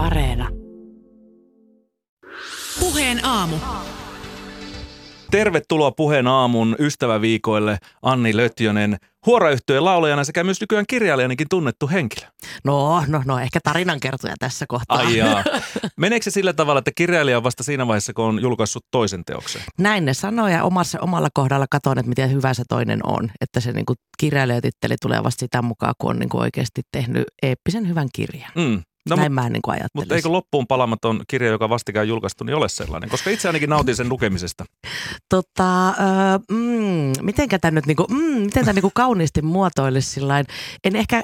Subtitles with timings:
[0.00, 0.48] Areena.
[2.80, 3.56] Puheen aamu.
[5.30, 12.26] Tervetuloa puheen aamun ystäväviikoille Anni Lötjönen, huorayhtyön laulajana sekä myös nykyään kirjailijanikin tunnettu henkilö.
[12.64, 14.98] No, no, no, ehkä tarinankertoja tässä kohtaa.
[14.98, 15.44] Ai jaa.
[15.96, 19.62] Meneekö se sillä tavalla, että kirjailija on vasta siinä vaiheessa, kun on julkaissut toisen teoksen?
[19.78, 23.30] Näin ne sanoo ja omassa, omalla kohdalla katon, että miten hyvä se toinen on.
[23.40, 27.24] Että se niin kuin, kirjailijatitteli tulee vasta sitä mukaan, kun on niin kuin, oikeasti tehnyt
[27.42, 28.52] eeppisen hyvän kirjan.
[28.54, 28.82] Mm.
[29.08, 29.78] No, Näin mä niin kuin.
[29.94, 33.10] Mutta eikö loppuun palamaton kirja, joka vastikään julkaistu, niin ole sellainen?
[33.10, 34.64] Koska itse ainakin nautin sen lukemisesta.
[35.28, 35.94] Tota, äh,
[36.50, 40.46] mm, mitenkä tämä nyt niinku, mm, miten tämä niinku kauniisti muotoilisi sillain.
[40.84, 41.22] En ehkä,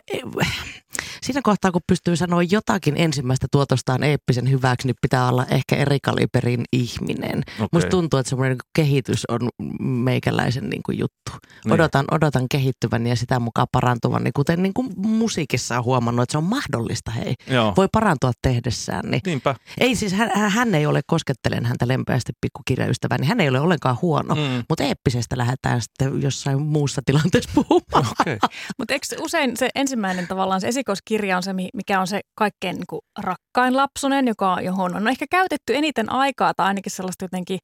[1.22, 5.98] siinä kohtaa kun pystyy sanoa jotakin ensimmäistä tuotostaan eeppisen hyväksi, niin pitää olla ehkä eri
[6.02, 7.38] kaliberin ihminen.
[7.38, 7.68] Okay.
[7.72, 9.48] Musta tuntuu, että semmoinen niin kehitys on
[9.80, 11.32] meikäläisen niin kuin juttu.
[11.64, 11.72] Niin.
[11.72, 16.32] Odotan, odotan kehittyvän ja sitä mukaan parantuvan, niin kuten niin kuin musiikissa on huomannut, että
[16.32, 17.34] se on mahdollista, hei.
[17.50, 17.72] Joo.
[17.76, 19.10] Voi parantua tehdessään.
[19.10, 19.54] Niin Niinpä.
[19.78, 23.96] Ei siis, hän, hän ei ole, koskettelen häntä lempeästi pikkukirjaystävä, niin hän ei ole ollenkaan
[24.02, 24.64] huono, mm.
[24.68, 28.06] mutta eeppisestä lähdetään sitten jossain muussa tilanteessa puhumaan.
[28.20, 28.38] Okay.
[28.78, 32.86] mutta eikö usein se ensimmäinen tavallaan se esikoiskirja on se, mikä on se kaikkein niin
[32.86, 37.58] kuin rakkain lapsunen, joka, johon on ehkä käytetty eniten aikaa tai ainakin sellaista jotenkin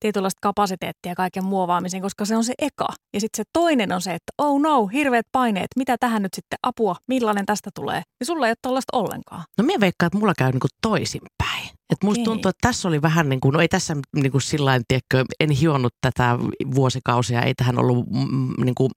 [0.00, 2.88] tietynlaista kapasiteettia kaiken muovaamiseen, koska se on se eka.
[3.14, 6.58] Ja sitten se toinen on se, että oh no, hirveät paineet, mitä tähän nyt sitten
[6.62, 8.02] apua, millainen tästä tulee.
[8.20, 9.44] Ja sulla ei ole tollaista ollenkaan.
[9.58, 11.65] No minä veikkaan, että mulla käy niin toisinpäin.
[11.90, 14.82] Et musta tuntuu, että tässä oli vähän niin kuin, no ei tässä niin kuin sillain,
[14.88, 16.38] tiedätkö, en hionnut tätä
[16.74, 18.90] vuosikausia, ei tähän ollut mm, niin kuin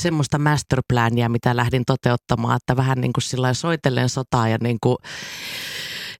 [0.00, 4.96] semmoista masterplania, mitä lähdin toteuttamaan, että vähän niin kuin sillä soitellen sotaa ja niin kuin,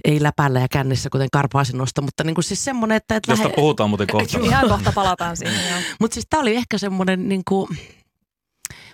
[0.05, 3.16] ei läpällä ja kännissä, kuten Karpaasinosta, mutta niin kuin siis semmoinen, että...
[3.16, 3.56] että Josta lähe...
[3.56, 4.38] puhutaan muuten kohta.
[4.38, 7.69] Ihan kohta palataan siihen, Mutta siis tämä oli ehkä semmoinen niin kuin,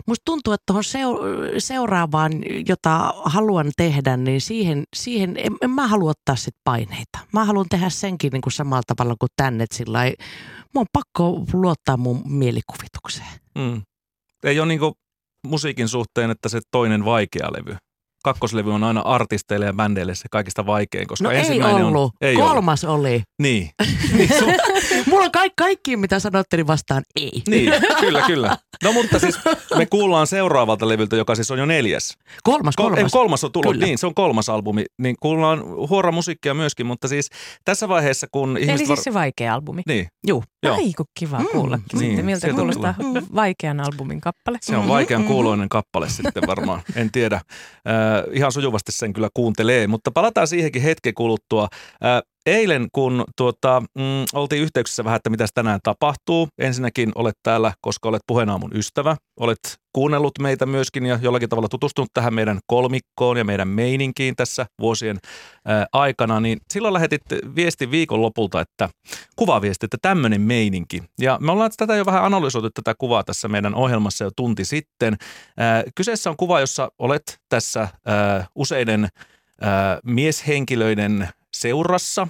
[0.06, 0.84] Musta tuntuu, että tuohon
[1.58, 2.32] seuraavaan,
[2.68, 7.18] jota haluan tehdä, niin siihen, siihen en, en mä halua ottaa sit paineita.
[7.32, 10.14] Mä haluan tehdä senkin niin kuin samalla tavalla kuin tänne, että sillä ei,
[10.74, 13.40] mun on pakko luottaa mun mielikuvitukseen.
[13.54, 13.82] Mm.
[14.44, 14.80] Ei ole niin
[15.46, 17.76] musiikin suhteen, että se toinen vaikea levy
[18.26, 22.02] kakkoslevy on aina artisteille ja bändeille se kaikista vaikein, koska no ensimmäinen ei ollut.
[22.02, 23.00] On, ei Kolmas ollut.
[23.00, 23.22] oli.
[23.42, 23.70] Niin.
[24.16, 24.52] niin sun...
[25.06, 27.42] Mulla on kaikki, kaikki, mitä sanotte, niin vastaan ei.
[27.48, 28.56] Niin, kyllä, kyllä.
[28.84, 29.38] No mutta siis
[29.76, 32.16] me kuullaan seuraavalta levyltä, joka siis on jo neljäs.
[32.42, 32.98] Kolmas, kolmas.
[32.98, 33.86] Ei, kolmas on tullut, kyllä.
[33.86, 34.84] niin se on kolmas albumi.
[34.98, 37.30] Niin kuullaan huora musiikkia myöskin, mutta siis
[37.64, 38.80] tässä vaiheessa kun ihmiset...
[38.80, 39.82] Eli siis se vaikea albumi.
[39.86, 40.08] Niin.
[40.26, 40.44] Juu.
[40.72, 41.76] Ai kun kiva mm, kuulla.
[41.76, 43.22] Niin, sitten miltä kuulostaa tulla.
[43.34, 44.58] vaikean albumin kappale.
[44.60, 45.32] Se on vaikean mm-hmm.
[45.34, 47.36] kuuloinen kappale sitten varmaan, en tiedä.
[47.36, 47.42] Äh,
[48.32, 51.68] ihan sujuvasti sen kyllä kuuntelee, mutta palataan siihenkin hetken kuluttua.
[52.04, 56.48] Äh, eilen, kun tuota, mm, oltiin yhteyksissä vähän, että mitä tänään tapahtuu.
[56.58, 59.16] Ensinnäkin olet täällä, koska olet puheenaamun ystävä.
[59.40, 59.58] Olet
[59.92, 65.18] kuunnellut meitä myöskin ja jollakin tavalla tutustunut tähän meidän kolmikkoon ja meidän meininkiin tässä vuosien
[65.64, 66.40] ää, aikana.
[66.40, 67.22] Niin silloin lähetit
[67.56, 68.88] viesti viikon lopulta, että
[69.36, 71.02] kuvaviesti, että tämmöinen meininki.
[71.20, 75.16] Ja me ollaan tätä jo vähän analysoitu tätä kuvaa tässä meidän ohjelmassa jo tunti sitten.
[75.56, 79.08] Ää, kyseessä on kuva, jossa olet tässä ää, useiden
[79.60, 82.28] ää, mieshenkilöiden seurassa.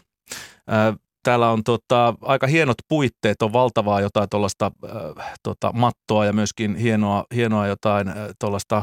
[1.27, 6.77] Täällä on tota, aika hienot puitteet, on valtavaa jotain tuollaista äh, tota, mattoa ja myöskin
[6.77, 8.83] hienoa, hienoa jotain äh, tuollaista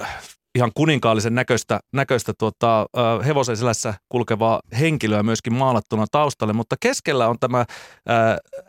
[0.00, 0.22] äh,
[0.54, 7.28] ihan kuninkaallisen näköistä, näköistä tuota, äh, hevosen selässä kulkevaa henkilöä myöskin maalattuna taustalle, mutta keskellä
[7.28, 7.66] on tämä äh,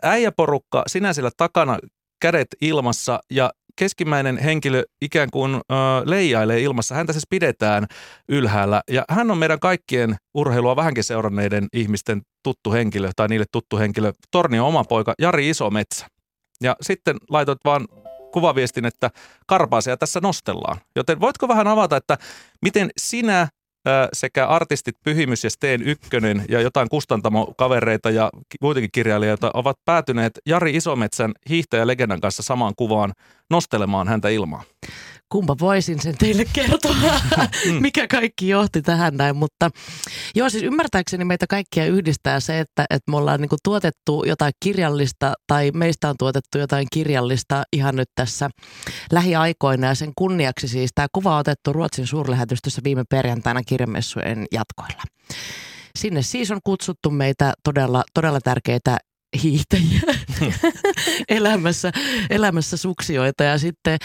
[0.04, 1.80] äijäporukka, sinä siellä takana
[2.22, 5.60] kädet ilmassa ja keskimmäinen henkilö ikään kuin ö,
[6.06, 6.96] leijailee ilmassa.
[6.96, 7.86] Häntä siis pidetään
[8.30, 13.78] ylhäällä ja hän on meidän kaikkien urheilua vähänkin seuranneiden ihmisten tuttu henkilö tai niille tuttu
[13.78, 14.12] henkilö.
[14.32, 16.08] Tornion oma poika Jari Isometsä.
[16.64, 17.88] Ja sitten laitoit vaan
[18.34, 19.12] kuvaviestin, että
[19.48, 20.78] karpaasia tässä nostellaan.
[20.96, 22.18] Joten voitko vähän avata, että
[22.62, 23.48] miten sinä
[24.14, 28.30] sekä artistit Pyhimys ja Steen Ykkönen ja jotain kustantamokavereita ja
[28.62, 33.14] muitakin kirjailijoita ovat päätyneet Jari Isometsän hiihtäjälegendan kanssa samaan kuvaan
[33.50, 34.64] nostelemaan häntä ilmaan
[35.32, 36.96] kumpa voisin sen teille kertoa,
[37.66, 37.74] mm.
[37.82, 39.36] mikä kaikki johti tähän näin.
[39.36, 39.70] Mutta
[40.36, 45.34] joo, siis ymmärtääkseni meitä kaikkia yhdistää se, että, että me ollaan niinku tuotettu jotain kirjallista
[45.48, 48.50] tai meistä on tuotettu jotain kirjallista ihan nyt tässä
[49.12, 49.88] lähiaikoina.
[49.88, 55.04] Ja sen kunniaksi siis tämä kuva on otettu Ruotsin suurlähetystössä viime perjantaina kirjamessujen jatkoilla.
[56.00, 58.98] Sinne siis on kutsuttu meitä todella, todella tärkeitä
[59.44, 60.02] hiihtäjiä
[61.30, 61.92] elämässä,
[62.30, 63.44] elämässä suksioita.
[63.44, 63.98] Ja sitten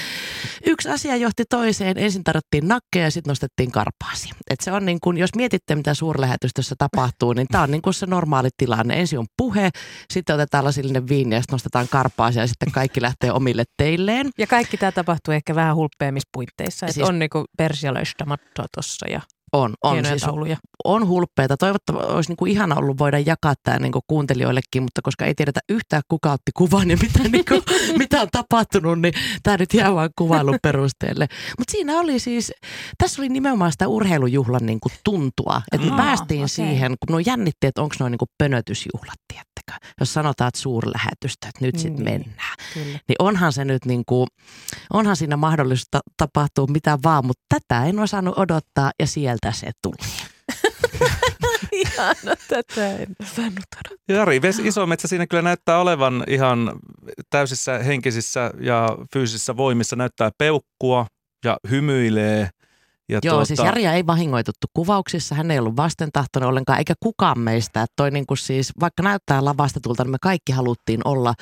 [0.66, 1.98] yksi asia johti toiseen.
[1.98, 4.28] Ensin tarvittiin nakkeja ja sitten nostettiin karpaasi.
[4.50, 7.94] Et se on niin kuin, jos mietitte mitä suurlähetystössä tapahtuu, niin tämä on niin kuin
[7.94, 9.00] se normaali tilanne.
[9.00, 9.70] Ensin on puhe,
[10.10, 14.30] sitten otetaan lasillinen viini ja sitten nostetaan karpaasi ja sitten kaikki lähtee omille teilleen.
[14.38, 16.86] Ja kaikki tämä tapahtuu ehkä vähän hulppeemmissa puitteissa.
[16.88, 19.20] Siis, on niin kuin persialaista mattoa tuossa ja
[19.52, 20.56] On, on siis tauluja.
[20.84, 21.56] on hulppeita.
[21.56, 25.34] Toivottavasti olisi niin kuin ihana ollut voida jakaa tämä niin kuin kuuntelijoillekin, mutta koska ei
[25.34, 27.62] tiedetä yhtään kuka otti kuvan ja mitä, niin kuin,
[27.98, 31.26] mitä on tapahtunut, niin tämä nyt jää vain kuvailun perusteelle.
[31.58, 32.52] Mutta siinä oli siis,
[32.98, 35.62] tässä oli nimenomaan sitä urheilujuhlan niin kuin tuntua.
[35.72, 36.48] Että me Aa, päästiin okei.
[36.48, 39.18] siihen, kun no jännitti, että onko noin niin kuin pönötysjuhlat,
[39.66, 39.94] tiettäkö?
[40.00, 42.20] Jos sanotaan, että suurlähetystä, että nyt sitten Niin.
[42.20, 42.54] mennään.
[42.74, 42.98] Kyllä.
[43.08, 44.26] Niin onhan se nyt niin kuin,
[44.92, 49.96] onhan siinä mahdollista tapahtua mitä vaan, mutta tätä en osannut odottaa ja sieltä se tuli.
[51.72, 54.16] Ihana, tätä en osannut odottaa.
[54.16, 56.72] Jari, Ves Isometsä siinä kyllä näyttää olevan ihan
[57.30, 59.96] täysissä henkisissä ja fyysisissä voimissa.
[59.96, 61.06] Näyttää peukkua
[61.44, 62.50] ja hymyilee.
[63.08, 67.82] Ja Joo, siis Jaria ei vahingoituttu kuvauksissa, hän ei ollut vastentahtoinen ollenkaan, eikä kukaan meistä.
[67.82, 71.34] Että toi niinku siis, vaikka näyttää lavastetulta, niin me kaikki haluttiin olla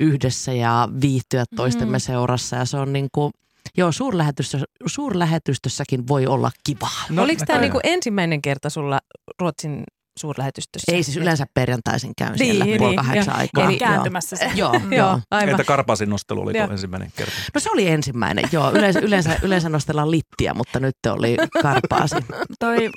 [0.00, 2.00] yhdessä ja viihtyä toistemme Mm.
[2.00, 2.56] seurassa.
[2.56, 3.30] Ja se on niinku,
[3.76, 6.90] joo, suurlähetystö, suurlähetystössäkin voi olla kivaa.
[7.10, 7.60] No, Oliko tämä näköjään.
[7.62, 9.00] niinku ensimmäinen kerta sulla
[9.40, 9.84] Ruotsin
[10.18, 10.92] suurlähetystössä?
[10.92, 13.02] Ei siis yleensä perjantaisin käyn Niin, siellä niin, puoli joo.
[13.04, 13.64] kahdeksan aikaa.
[13.64, 13.78] Eli Joo.
[13.78, 14.44] kääntymässä se.
[14.54, 15.20] Joo, joo.
[15.30, 15.48] Aivan.
[15.48, 16.70] Entä Karpasin nostelu Joo.
[16.70, 17.32] ensimmäinen kerta?
[17.54, 18.70] No se oli ensimmäinen, joo.
[18.72, 22.14] Yleensä, yleensä, yleensä nostellaan littiä, mutta nyt oli karpaasi.
[22.58, 22.90] Toi,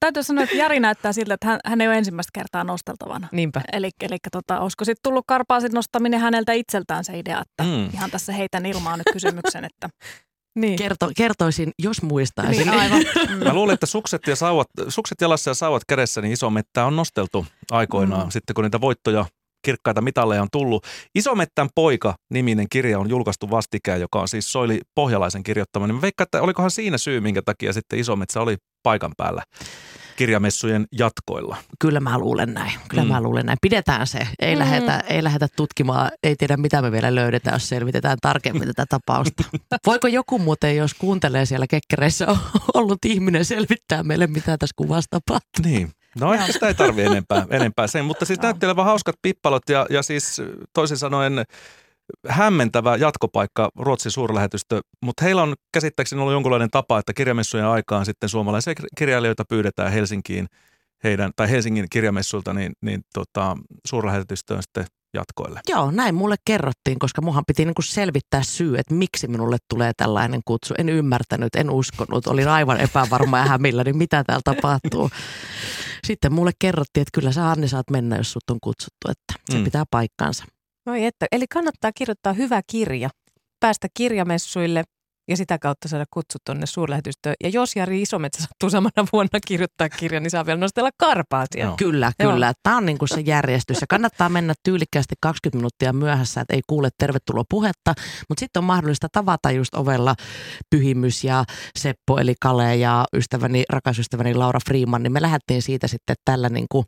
[0.00, 3.28] täytyy sanoa, että Jari näyttää siltä, että hän, hän ei ole ensimmäistä kertaa nosteltavana.
[3.32, 3.60] Niinpä.
[3.72, 7.70] Eli, eli tota, olisiko sitten tullut karpaasin nostaminen häneltä itseltään se idea, että Mm.
[7.70, 7.88] mm.
[7.94, 9.88] ihan tässä heitän ilmaan nyt kysymyksen, että
[10.56, 10.76] Niin.
[10.76, 12.66] Kerto, kertoisin, jos muistaisin.
[12.66, 13.04] niin, aivan.
[13.44, 17.46] Mä luulen, että sukset, ja sauvat, sukset jalassa ja sauvat kädessä, niin Isomettää on nosteltu
[17.70, 18.30] aikoinaan, mm.
[18.30, 19.26] sitten kun niitä voittoja
[19.64, 20.86] kirkkaita mitalleja on tullut.
[21.14, 25.86] Isomettän poika niminen kirja on julkaistu vastikään, joka on siis Soili Pohjalaisen kirjoittama.
[25.86, 29.42] Niin mä veikkaan, että olikohan siinä syy, minkä takia sitten Isometsä oli paikan päällä
[30.20, 31.56] kirjamessujen jatkoilla.
[31.78, 32.72] Kyllä mä luulen näin.
[32.88, 33.08] Kyllä Mm.
[33.08, 33.58] mä luulen näin.
[33.62, 34.18] Pidetään se.
[34.38, 34.58] Ei, Mm.
[34.58, 36.10] lähdetä, ei lähdetä tutkimaan.
[36.22, 39.44] Ei tiedä, mitä me vielä löydetään, jos selvitetään tarkemmin tätä tapausta.
[39.86, 42.26] Voiko joku muuten, jos kuuntelee siellä kekkereissä
[42.74, 45.64] ollut ihminen, selvittää meille, mitä tässä kuvassa tapahtuu?
[45.64, 45.90] Niin.
[46.20, 49.86] No ehkä sitä ei tarvi enempää, enempää sen, mutta siis näytti olevan hauskat pippalot ja,
[49.90, 51.44] ja siis toisin sanoen
[52.28, 58.28] hämmentävä jatkopaikka Ruotsin suurlähetystö, mutta heillä on käsittääkseni ollut jonkinlainen tapa, että kirjamessujen aikaan sitten
[58.28, 60.46] suomalaisia kir- kirjailijoita pyydetään Helsinkiin
[61.04, 64.84] heidän, tai Helsingin kirjamessuilta niin, niin tota, suurlähetystöön sitten
[65.14, 65.60] jatkoille.
[65.68, 70.40] Joo, näin mulle kerrottiin, koska muhan piti niinku selvittää syy, että miksi minulle tulee tällainen
[70.44, 70.74] kutsu.
[70.78, 75.10] En ymmärtänyt, en uskonut, olin aivan epävarma ja hämillä, niin mitä täällä tapahtuu.
[76.06, 79.58] Sitten mulle kerrottiin, että kyllä sä Anni saat mennä, jos sut on kutsuttu, että se
[79.58, 79.64] mm.
[79.64, 80.44] pitää paikkaansa.
[80.86, 83.10] Oi että, eli kannattaa kirjoittaa hyvä kirja,
[83.60, 84.84] päästä kirjamessuille
[85.30, 87.34] ja sitä kautta saada kutsut tuonne suurlähetystöön.
[87.42, 91.64] Ja jos Jari Isometsä sattuu samana vuonna kirjoittaa kirjan, niin saa vielä nostella karpaasia.
[91.64, 91.74] Joo.
[91.76, 92.32] Kyllä, Joo.
[92.32, 92.52] kyllä.
[92.62, 93.80] Tämä on niinku se järjestys.
[93.80, 97.94] Ja kannattaa mennä tyylikkäästi 20 minuuttia myöhässä, että ei kuule tervetuloa puhetta.
[98.28, 100.14] Mutta sitten on mahdollista tavata just ovella
[100.70, 101.44] Pyhimys ja
[101.78, 105.02] Seppo eli Kale ja ystäväni, rakas ystäväni Laura Freeman.
[105.02, 106.84] Niin me lähdettiin siitä sitten tällä niinku,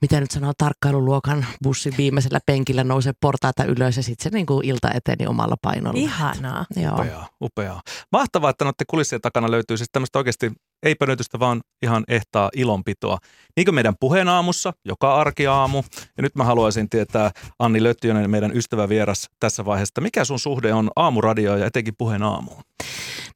[0.00, 4.90] miten nyt sanoo, tarkkailuluokan bussin viimeisellä penkillä nousee portaita ylös ja sitten se niinku ilta
[4.90, 5.98] eteni omalla painolla.
[5.98, 6.64] Ihanaa.
[6.76, 6.94] Joo.
[6.94, 7.80] Upeaa, upeaa.
[8.12, 10.52] Mahtavaa, että noiden kulissien takana löytyy siis tämmöistä oikeasti
[10.82, 13.18] ei pönötystä, vaan ihan ehtaa ilonpitoa.
[13.56, 15.82] Niin kuin meidän puheenaamussa, joka arkiaamu.
[16.16, 20.74] Ja nyt mä haluaisin tietää, Anni Löttiönen, meidän ystävä vieras tässä vaiheessa, mikä sun suhde
[20.74, 22.62] on aamuradioon ja etenkin puheen aamuun?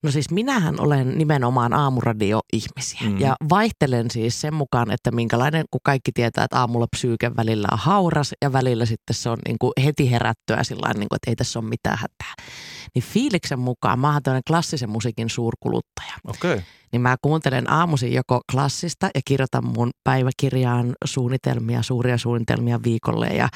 [0.03, 3.21] No siis minähän olen nimenomaan aamuradioihmisiä Mm.
[3.21, 7.79] ja vaihtelen siis sen mukaan, että minkälainen, kun kaikki tietää, että aamulla psyyke välillä on
[7.79, 11.37] hauras ja välillä sitten se on niin kuin heti herättyä sillä niin kuin, että ei
[11.37, 12.47] tässä ole mitään hätää.
[12.95, 16.53] Niin fiiliksen mukaan, mä oon klassisen musiikin suurkuluttaja, Okei.
[16.53, 16.65] Okay.
[16.93, 23.49] Niin mä kuuntelen aamuisin joko klassista ja kirjoitan mun päiväkirjaan suunnitelmia, suuria suunnitelmia viikolle ja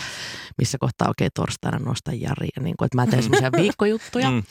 [0.58, 2.48] missä kohtaa oikein torstaina nostan Jari.
[2.56, 4.30] Ja niin kuin, että mä teen semmoisia viikkojuttuja.
[4.30, 4.42] Mm.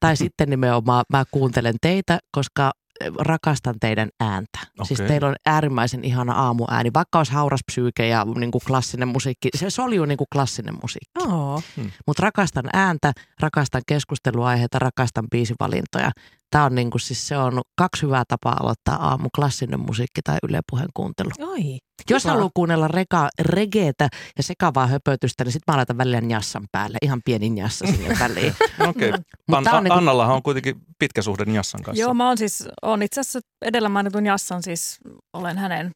[0.00, 2.72] Tai sitten nimenomaan mä kuuntelen teitä, koska
[3.18, 4.58] rakastan teidän ääntä.
[4.62, 4.86] Okay.
[4.86, 9.48] Siis teillä on äärimmäisen ihana aamuääni, vaikka olisi hauras psyyke ja niin kuin klassinen musiikki.
[9.56, 11.32] Se soljuu niin kuin klassinen musiikki.
[11.32, 11.62] Oo.
[12.06, 16.10] Mutta rakastan ääntä, rakastan keskusteluaiheita, rakastan biisivalintoja.
[16.50, 20.38] Tämä on niin kuin, siis se on kaksi hyvää tapaa aloittaa aamu, klassinen musiikki tai
[20.48, 21.30] Yle Puheen kuuntelu.
[21.38, 21.78] Oi.
[22.10, 26.98] Jos haluaa kuunnella rega, regeetä ja sekavaa höpötystä, niin sitten mä laitan välillä njassan päälle.
[27.02, 28.54] Ihan pieni njassa sinne väliin.
[28.88, 29.08] Okei.
[29.08, 29.22] Okay.
[29.50, 32.02] Tää An- on niinku- Annallahan on kuitenkin pitkä suhde Jassan kanssa.
[32.02, 34.98] Joo, mä oon siis, on itse asiassa edellä mainitun Jassan siis,
[35.32, 35.90] olen hänen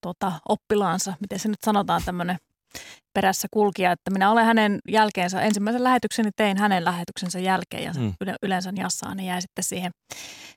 [0.00, 2.36] tota, oppilaansa, miten se nyt sanotaan, tämmöinen
[3.14, 8.12] perässä kulkija, että minä olen hänen jälkeensä, ensimmäisen lähetykseni tein hänen lähetyksensä jälkeen ja Mm.
[8.20, 9.92] yle, yleensä Jassaan, niin jäi sitten siihen,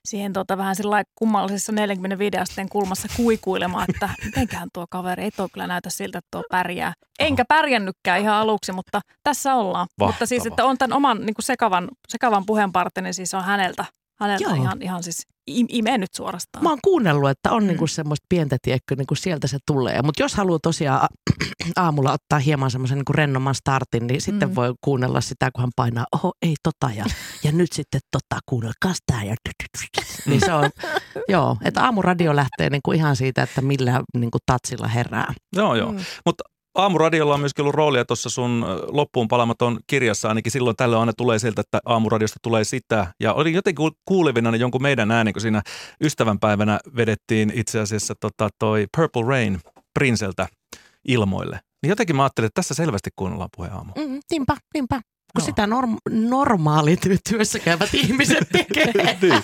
[0.04, 5.48] siihen tota, vähän sillä kummallisessa 45 asteen kulmassa kuikuilemaan, että mitenkään tuo kaveri ei tuo
[5.52, 6.92] kyllä näytä siltä, että tuo pärjää.
[7.18, 9.86] Enkä pärjännytkään ihan aluksi, mutta tässä ollaan.
[10.00, 13.84] Mutta siis, että on tämän oman niin kuin sekavan, sekavan puheenparteni, siis on häneltä,
[14.20, 14.54] Häneltä Joo.
[14.54, 16.62] ihan, ihan siis im- imennyt suorastaan.
[16.64, 20.02] Mä oon kuunnellut, että on niinku semmoista pientä, tiekkö, niinku sieltä se tulee.
[20.02, 21.08] Mutta jos haluaa tosiaan a-
[21.84, 24.54] aamulla ottaa hieman semmoisen niinku rennomman startin, niin sitten Mm.
[24.54, 27.04] voi kuunnella sitä, kun hän painaa, oho, ei tota ja,
[27.44, 29.34] ja nyt sitten tota, kuunnelkaas tää ja
[30.26, 30.70] niin se on,
[31.28, 35.34] joo, että aamuradio lähtee niinku ihan siitä, että millä niinku tatsilla herää.
[35.56, 35.92] Joo, joo.
[35.92, 35.98] Mm.
[36.26, 41.12] Mutta Aamuradiolla on myöskin ollut roolia tuossa sun loppuun palamaton kirjassa, ainakin silloin tällöin aina
[41.12, 43.06] tulee sieltä, että aamuradiosta tulee sitä.
[43.20, 45.62] Ja olin jotenkin kuulevina jonkun meidän ääni, kun siinä
[46.00, 49.60] ystävänpäivänä vedettiin itse asiassa tota, toi Purple Rain
[49.94, 50.48] Princeltä
[51.08, 51.60] ilmoille.
[51.82, 53.92] Niin jotenkin mä ajattelin, että tässä selvästi kuunnellaan puhe aamu.
[53.96, 55.00] Mm, niinpä, niinpä.
[55.36, 55.46] Kun Joo.
[55.46, 58.92] sitä norm- normaalit työssä käyvät ihmiset tekee.
[59.22, 59.42] niin.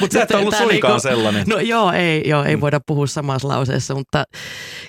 [0.00, 1.44] Mutta sä et ollut suinkaan niinku- sellainen.
[1.48, 2.60] No joo, ei, joo, ei Mm.
[2.60, 4.24] voida puhua samassa lauseessa, mutta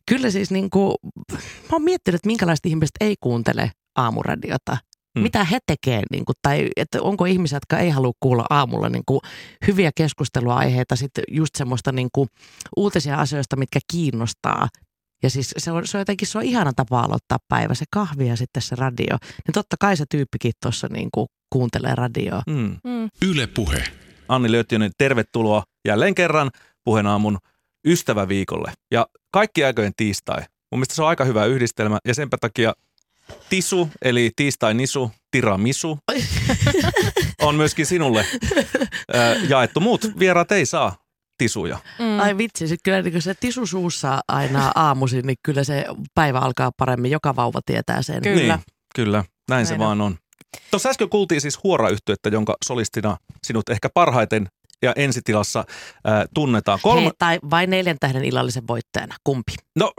[0.09, 0.95] kyllä siis niin kuin,
[1.31, 1.37] mä
[1.71, 4.77] oon miettinyt, että minkälaiset ihmiset ei kuuntele aamuradiota.
[5.17, 5.21] Mm.
[5.23, 9.03] Mitä he tekee, niin kuin, tai että onko ihmisiä, jotka ei halua kuulla aamulla niin
[9.05, 9.19] kuin,
[9.67, 12.27] hyviä keskusteluaiheita, sitten just semmoista niin kuin,
[12.77, 14.67] uutisia asioista, mitkä kiinnostaa.
[15.23, 18.27] Ja siis se on, se on jotenkin se on ihana tapa aloittaa päivä, se kahvi
[18.27, 19.17] ja sitten se radio.
[19.21, 22.41] Niin totta kai se tyyppikin tuossa niin kuin, kuuntelee radioa.
[22.47, 22.77] Mm.
[22.83, 23.09] Mm.
[23.21, 23.83] Yle Puhe.
[24.27, 26.51] Anni Löytjönen, tervetuloa jälleen kerran
[26.83, 27.37] Puheenaamun
[27.87, 28.73] ystäväviikolle.
[28.91, 30.39] Ja kaikki aikojen tiistai.
[30.39, 32.73] Mun mielestä se on aika hyvä yhdistelmä ja senpä takia
[33.49, 35.99] Tisu, eli tiistai nisu, tiramisu,
[37.41, 38.25] on myöskin sinulle
[39.13, 39.79] ää, jaettu.
[39.79, 40.95] Muut vieraat ei saa
[41.41, 41.79] tisuja.
[41.99, 42.19] Mm.
[42.19, 46.71] Ai vitsi, sit kyllä niin se tisu suussa aina aamuisin, niin kyllä se päivä alkaa
[46.77, 47.11] paremmin.
[47.11, 48.21] Joka vauva tietää sen.
[48.21, 48.55] Kyllä.
[48.55, 49.87] Niin, kyllä, näin se Näin on.
[49.87, 50.17] vaan on.
[50.71, 54.47] Tuossa äsken kuultiin siis huora-yhtyettä, jonka solistina sinut ehkä parhaiten
[54.81, 55.63] ja ensitilassa
[56.05, 56.79] ää, tunnetaan.
[56.83, 59.15] Kolme, Hei, tai vai neljän tähden illallisen voittajana?
[59.23, 59.51] Kumpi?
[59.75, 59.91] no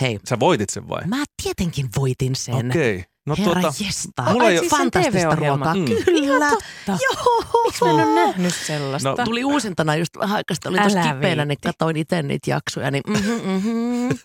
[0.00, 1.06] Hei, sä voitit sen vai?
[1.06, 2.54] mä tietenkin voitin sen.
[2.54, 2.96] Okei.
[2.96, 3.09] Okay.
[3.26, 4.22] No Herra tuota, jesta.
[4.32, 5.74] mulla Ai siis Fantastista ruokaa.
[5.74, 5.84] Mm.
[6.04, 6.50] Kyllä.
[6.50, 6.98] Totta.
[7.04, 7.62] Joo.
[7.64, 9.08] Miksi mä en ole nähnyt sellaista?
[9.08, 12.90] No, Tuli uusintana just vähän aikaista, oli tosi kipeänä, niin katsoin itse niitä jaksoja.
[12.90, 14.08] Niin, mm-hmm, mm-hmm.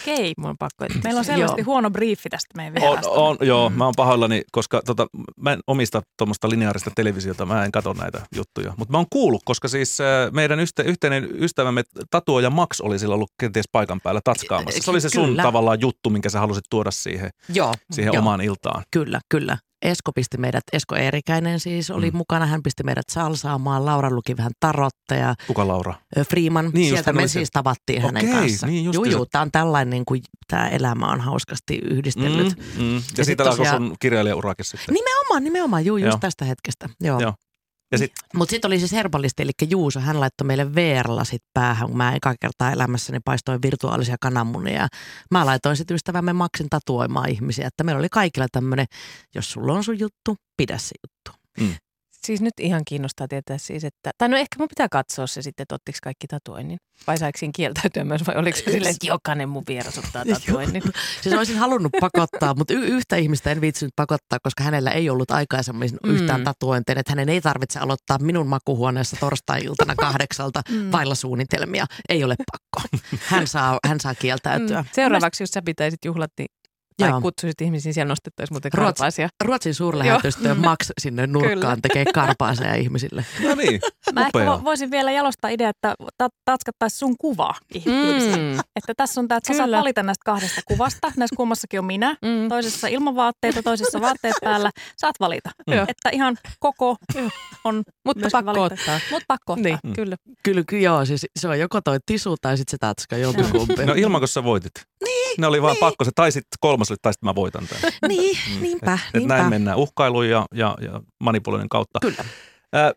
[0.00, 0.32] Okei.
[0.38, 0.84] Mun on pakko.
[1.04, 3.10] Meillä on selvästi huono briefi tästä meidän On, vierasta.
[3.10, 3.76] on, joo, Mm.
[3.76, 5.06] mä oon pahoillani, koska tota,
[5.36, 8.74] mä en omista tuommoista lineaarista televisiota, mä en katso näitä juttuja.
[8.76, 13.16] Mutta mä oon kuullut, koska siis äh, meidän ystä, yhteinen ystävämme Tatuoja Max oli silloin
[13.16, 14.82] ollut kenties paikan päällä tatskaamassa.
[14.82, 15.42] Se oli se sun Kyllä.
[15.42, 18.22] tavallaan juttu, minkä sä halusit tuoda siihen, Joo, siihen joo.
[18.30, 18.82] Omaan iltaan.
[18.90, 19.58] Kyllä, kyllä.
[19.82, 22.16] Esko pisti meidät, Esko Eerikäinen siis oli Mm.
[22.16, 22.46] mukana.
[22.46, 23.86] Hän pisti meidät salsaamaan.
[23.86, 25.94] Laura luki vähän tarotta ja Kuka Laura?
[26.28, 28.72] Freeman, Niin, sieltä me siis tavattiin hänen Okei, kanssaan.
[28.72, 32.56] niin Juu, juu, tämä on tällainen, niin kuin tämä elämä on hauskasti yhdistellyt.
[32.76, 32.94] Mm, mm.
[32.94, 34.94] Ja, sit siitä alkoi tosiaan- sun kirjailijaurakin sitten.
[34.94, 36.18] Nimenomaan, nimenomaan, juu, just Joo.
[36.20, 36.88] tästä hetkestä.
[37.00, 37.20] Joo.
[37.20, 37.34] Joo.
[37.92, 41.96] Ja sit, Mutta sitten oli siis herbalisti, eli Juuso, hän laittoi meille VR-lasit päähän, kun
[41.96, 44.88] mä eka kertaa elämässäni paistoin virtuaalisia kananmunia.
[45.30, 48.86] Mä laitoin sitten ystävämme Maksin tatuoimaan ihmisiä, että meillä oli kaikilla tämmöinen,
[49.34, 51.40] jos sulla on sun juttu, pidä se juttu.
[52.26, 54.10] Siis nyt ihan kiinnostaa tietää siis, että...
[54.18, 56.78] Tai no ehkä mun pitää katsoa se sitten, että ottiko kaikki tatuoinnin.
[57.06, 60.82] Vai saiko siinä kieltäytyä myös, vai oliko se silleen, että jokainen mun vieras ottaa tatuoinnin?
[61.20, 65.30] Siis olisin halunnut pakottaa, mutta y- yhtä ihmistä en viitsinyt pakottaa, koska hänellä ei ollut
[65.30, 66.10] aikaisemmin Mm.
[66.14, 66.94] yhtään tatuointia.
[66.98, 70.92] Että hänen ei tarvitse aloittaa minun makuhuoneessa torstai-iltana kahdeksalta Mm.
[70.92, 71.86] vailla suunnitelmia.
[72.08, 72.98] Ei ole pakko.
[73.26, 74.82] Hän saa, hän saa kieltäytyä.
[74.82, 74.88] Mm.
[74.92, 76.48] Seuraavaksi, jos sä pitäisit juhlat, niin
[77.00, 77.20] tai Joo.
[77.20, 79.28] kutsuisit ihmisiä, siellä nostettaisiin muuten Ruotsi- karpaisia.
[79.44, 81.76] Ruotsin suurlähetystö Max sinne nurkkaan Kyllä.
[81.82, 83.24] tekee karpaaseja ihmisille.
[83.48, 83.80] no niin,
[84.12, 88.36] Mä ehkä voisin vielä jalostaa idea, että ta- tatskattaisiin sun kuva ihmisille.
[88.36, 88.58] Mm.
[88.76, 91.12] Että tässä on tämä, että sä saat valita näistä kahdesta kuvasta.
[91.16, 92.16] Näissä kummassakin on minä.
[92.22, 92.48] Mm.
[92.48, 94.70] Toisessa ilman vaatteita, toisessa vaatteet päällä.
[94.96, 95.50] Saat valita.
[95.66, 95.84] Joo.
[95.88, 96.96] Että ihan koko
[97.64, 98.74] on Mutta pakko valittu.
[98.80, 99.00] ottaa.
[99.10, 99.62] Mutta pakko ottaa.
[99.64, 99.92] Niin, Mm.
[99.92, 100.16] kyllä.
[100.42, 103.86] Kyllä, joo, siis se on joko toi tisu tai sitten se tatska, jompikumpi.
[103.86, 104.72] No ilman, kun sä voitit.
[105.04, 105.80] Niin, ne oli vaan niin.
[105.80, 106.04] pakko.
[106.04, 107.92] Se taisit kolmas, oli, tai sitten mä voitan tämän.
[108.08, 108.62] niin, Mm.
[108.62, 109.36] niinpä, Et niinpä.
[109.36, 111.98] näin mennään uhkailun ja, ja, ja manipuloinnin kautta.
[112.02, 112.24] Kyllä.
[112.72, 112.92] Ää,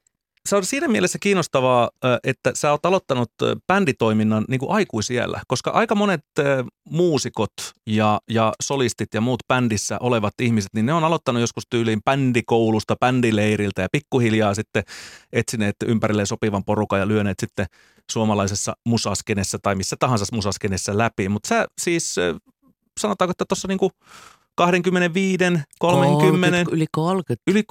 [0.50, 1.90] se on siinä mielessä kiinnostavaa,
[2.24, 3.32] että sä oot aloittanut
[3.68, 6.26] bänditoiminnan niin kuin aikuisiellä, koska aika monet
[6.90, 7.54] muusikot
[7.88, 12.96] ja, ja solistit ja muut bändissä olevat ihmiset, niin ne on aloittanut joskus tyyliin bändikoulusta,
[12.96, 14.84] bändileiriltä ja pikkuhiljaa sitten
[15.34, 17.66] etsineet ympärilleen sopivan porukan ja lyöneet sitten
[18.12, 21.30] suomalaisessa musaskenessa tai missä tahansa musaskenessa läpi.
[21.30, 22.16] Mutta sä siis,
[23.00, 23.92] sanotaanko, että tuossa niinku
[24.56, 25.38] 25,
[25.80, 27.44] 30, yli 30.
[27.48, 27.64] yli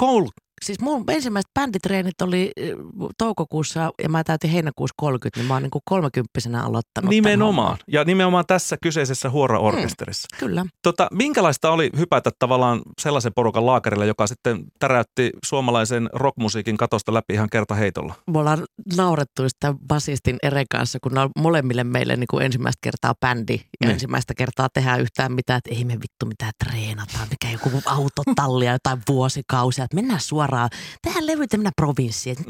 [0.62, 2.74] Siis mun ensimmäiset bänditreenit oli eh,
[3.18, 7.10] toukokuussa ja mä täytin heinäkuussa 30, niin mä oon niin kuin 30 aloittanut.
[7.10, 7.78] Nimenomaan.
[7.88, 10.28] Ja nimenomaan tässä kyseisessä huora-orkesterissa.
[10.38, 10.66] Kyllä.
[10.82, 17.34] Tota, minkälaista oli hypätä tavallaan sellaisen porukan laakerille, joka sitten täräytti suomalaisen rockmusiikin katosta läpi
[17.34, 18.14] ihan kerta heitolla?
[18.30, 18.64] Me ollaan
[18.96, 23.60] naurettu sitä basistin Ere kanssa, kun on molemmille meille niin kuin ensimmäistä kertaa bändi ja
[23.80, 23.90] Niin.
[23.90, 28.72] ensimmäistä kertaa tehdään yhtään mitään, että ei me vittu mitään treenataan, mikä joku autotalli ja
[28.72, 30.68] jotain vuosikausia, että mennään suoraan tavaraa.
[31.02, 32.30] Tähän levy tämmöinen provinssi.
[32.30, 32.44] että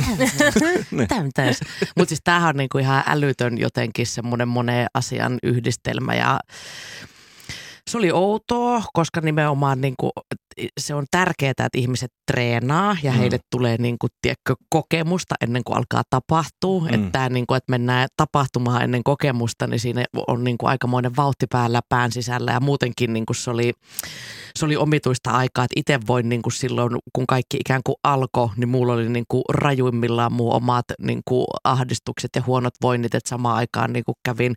[0.90, 1.42] Mitä mitä
[1.96, 6.40] Mutta siis tämähän on niinku ihan älytön jotenkin semmoinen monen asian yhdistelmä ja
[7.90, 10.12] se oli outoa, koska nimenomaan niin kuin,
[10.80, 13.18] se on tärkeää, että ihmiset treenaa ja mm.
[13.18, 16.80] heille tulee niin kuin, tiedätkö, kokemusta ennen kuin alkaa tapahtua.
[16.80, 16.94] Mm.
[16.94, 21.46] Että, niin kuin, että mennään tapahtumaan ennen kokemusta, niin siinä on niin kuin, aikamoinen vauhti
[21.50, 23.72] päällä pään sisällä ja muutenkin niin kuin, se, oli,
[24.58, 25.64] se oli omituista aikaa.
[25.64, 29.26] Että itse voin niin kuin, silloin, kun kaikki ikään kuin alkoi, niin mulla oli niin
[29.28, 34.16] kuin, rajuimmillaan muu omat niin kuin, ahdistukset ja huonot voinnit, että samaan aikaan niin kuin,
[34.24, 34.54] kävin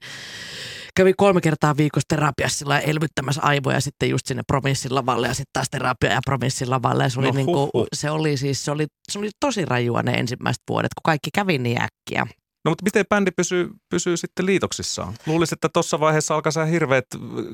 [0.95, 5.69] kävi kolme kertaa viikossa terapiassa elvyttämässä aivoja sitten just sinne provinssin lavalle ja sitten taas
[5.71, 7.03] terapia ja provinssin lavalle.
[7.03, 10.11] Ja se, oli no, niinku, se, oli siis, se, oli, se oli tosi rajua ne
[10.11, 12.27] ensimmäiset vuodet, kun kaikki kävi niin äkkiä.
[12.65, 15.13] No mutta miten bändi pysyy, pysyy sitten liitoksissaan?
[15.25, 17.05] Luulisin, että tuossa vaiheessa alkaa hirveät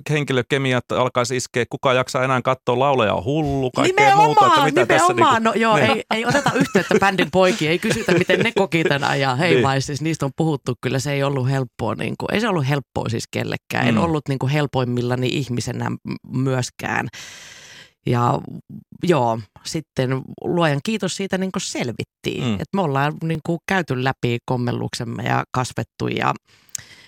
[0.10, 1.66] henkilökemiat alkaisi iskeä.
[1.70, 4.46] Kuka jaksaa enää katsoa lauleja on hullu, kaikkea nimenomaan, muuta.
[4.46, 5.44] Että mitä nimenomaan.
[5.44, 5.92] Tässä niinku, no joo, niin.
[5.92, 9.38] ei, ei, oteta yhteyttä bändin poikiin, ei kysytä miten ne koki tämän ajan.
[9.38, 9.64] Hei niin.
[9.64, 11.96] vai siis niistä on puhuttu kyllä, se ei ollut helppoa.
[11.96, 13.86] Niin kuin, ei se ollut helppoa siis kellekään.
[13.86, 13.90] Mm.
[13.90, 15.92] En ollut niin kuin helpoimmillani ihmisenä
[16.34, 17.08] myöskään.
[18.06, 18.40] Ja
[19.04, 22.44] joo, sitten luojan kiitos siitä niin selvittiin.
[22.44, 22.54] Mm.
[22.54, 26.34] Että me ollaan niin kuin käyty läpi kommelluksemme ja kasvettu ja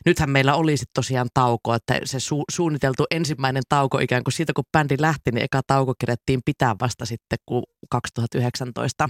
[0.06, 4.64] nythän meillä olisi tosiaan tauko, että se su- suunniteltu ensimmäinen tauko ikään kuin siitä kun
[4.72, 9.10] bändi lähti, niin eka tauko kerettiin pitää vasta sitten kun 2019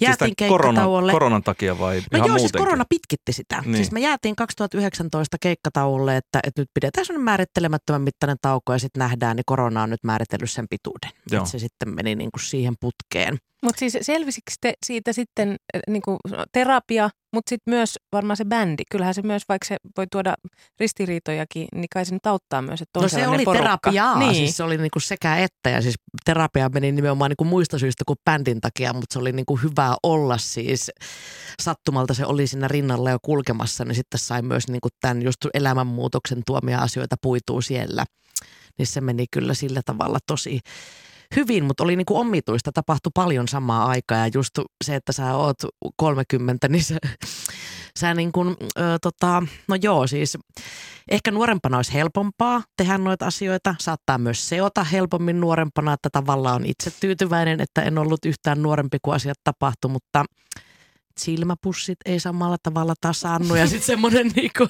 [0.00, 1.12] jäätiin siis keikkatauolle.
[1.12, 2.40] Koronan takia vai no ihan joo, muutenkin?
[2.40, 3.62] siis korona pitkitti sitä.
[3.64, 3.76] Niin.
[3.76, 9.00] Siis me jäätiin 2019 keikkatauolle, että, että nyt pidetään sellainen määrittelemättömän mittainen tauko ja sitten
[9.00, 11.10] nähdään, niin korona on nyt määritellyt sen pituuden.
[11.30, 11.46] Joo.
[11.46, 13.38] se sitten meni niin kuin siihen putkeen.
[13.62, 15.56] Mutta siis selvisikö te siitä sitten
[15.88, 16.18] niin kuin
[16.52, 18.82] terapia, mutta sitten myös varmaan se bändi.
[18.90, 20.34] Kyllähän se myös, vaikka se voi tuoda
[20.80, 23.62] ristiriitojakin, niin kai se nyt auttaa myös, että on No se oli porukka.
[23.62, 24.34] terapiaa, niin.
[24.34, 25.70] siis se oli niin kuin sekä että.
[25.70, 29.32] Ja siis terapia meni nimenomaan niin kuin muista syistä kuin bändin takia, mutta se oli
[29.32, 30.90] niin kuin hyvä olla siis.
[31.62, 35.46] Sattumalta se oli siinä rinnalla jo kulkemassa, niin sitten sai myös niin kuin tämän just
[35.54, 38.04] elämänmuutoksen tuomia asioita puituu siellä.
[38.78, 40.60] Niin se meni kyllä sillä tavalla tosi
[41.36, 42.72] hyvin, mutta oli niinku omituista.
[42.72, 45.56] Tapahtui paljon samaa aikaa ja just se, että sä oot
[45.96, 46.96] 30, niin sä,
[47.98, 50.38] sä niin kuin, ö, tota, no joo siis
[51.10, 53.74] ehkä nuorempana olisi helpompaa tehdä noita asioita.
[53.80, 58.98] Saattaa myös seota helpommin nuorempana, että tavallaan on itse tyytyväinen, että en ollut yhtään nuorempi
[59.02, 60.24] kuin asiat tapahtui, mutta–
[61.20, 64.68] silmäpussit ei samalla tavalla tasaannu ja sitten semmoinen niinku,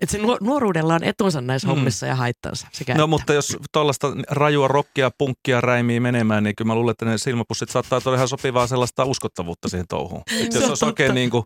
[0.00, 1.74] että se nuoruudella on etunsa näissä mm.
[1.74, 2.66] hommissa ja haittansa.
[2.72, 3.06] Sekä no että.
[3.06, 7.70] mutta jos tuollaista rajua rockia, punkkia räimiä menemään, niin kyllä mä luulen, että ne silmäpussit
[7.70, 10.22] saattaa olla ihan sopivaa sellaista uskottavuutta siihen touhuun.
[10.54, 11.44] jos olisi oikein niin kuin,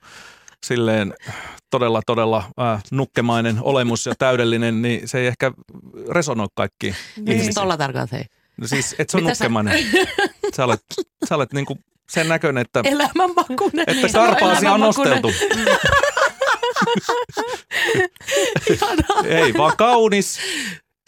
[0.66, 1.14] silleen
[1.70, 5.53] todella, todella äh, nukkemainen olemus ja täydellinen, niin se ei ehkä
[6.09, 8.25] resonoi kaikkiin Niin siis tuolla tarkoitat, hei?
[8.57, 9.85] No siis, et se on nukkemainen.
[9.92, 10.81] Sä, sä olet,
[11.29, 13.85] sä olet niin kuin sen näköinen, että, Elämänmakunen.
[13.87, 15.33] että karpaasi on nosteltu.
[19.25, 20.38] Ei, vaan kaunis,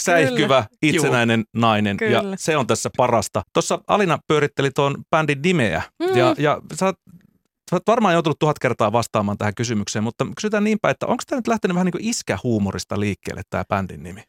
[0.02, 1.60] säihkyvä, itsenäinen Juu.
[1.60, 1.96] nainen.
[1.96, 2.12] Kyllä.
[2.12, 3.42] Ja se on tässä parasta.
[3.52, 5.82] Tuossa Alina pyöritteli tuon bändin nimeä.
[5.98, 6.16] Mm.
[6.16, 6.96] Ja, ja sä oot,
[7.70, 11.38] sä oot varmaan joutunut tuhat kertaa vastaamaan tähän kysymykseen, mutta kysytään niinpä, että onko tämä
[11.38, 14.22] nyt lähtenyt vähän niin kuin iskähuumorista liikkeelle tämä bändin nimi?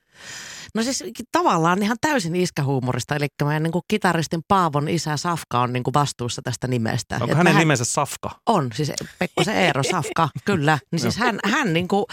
[0.76, 5.74] No siis tavallaan ihan täysin iskähuumorista, eli meidän niin kuin kitaristin Paavon isä Safka on
[5.74, 7.18] niin kuin vastuussa tästä nimestä.
[7.22, 8.30] Onko hänen hän, nimensä Safka?
[8.46, 10.80] On, siis Pekko se Eero Safka, kyllä.
[10.92, 12.06] Niin siis hän, hän niin kuin,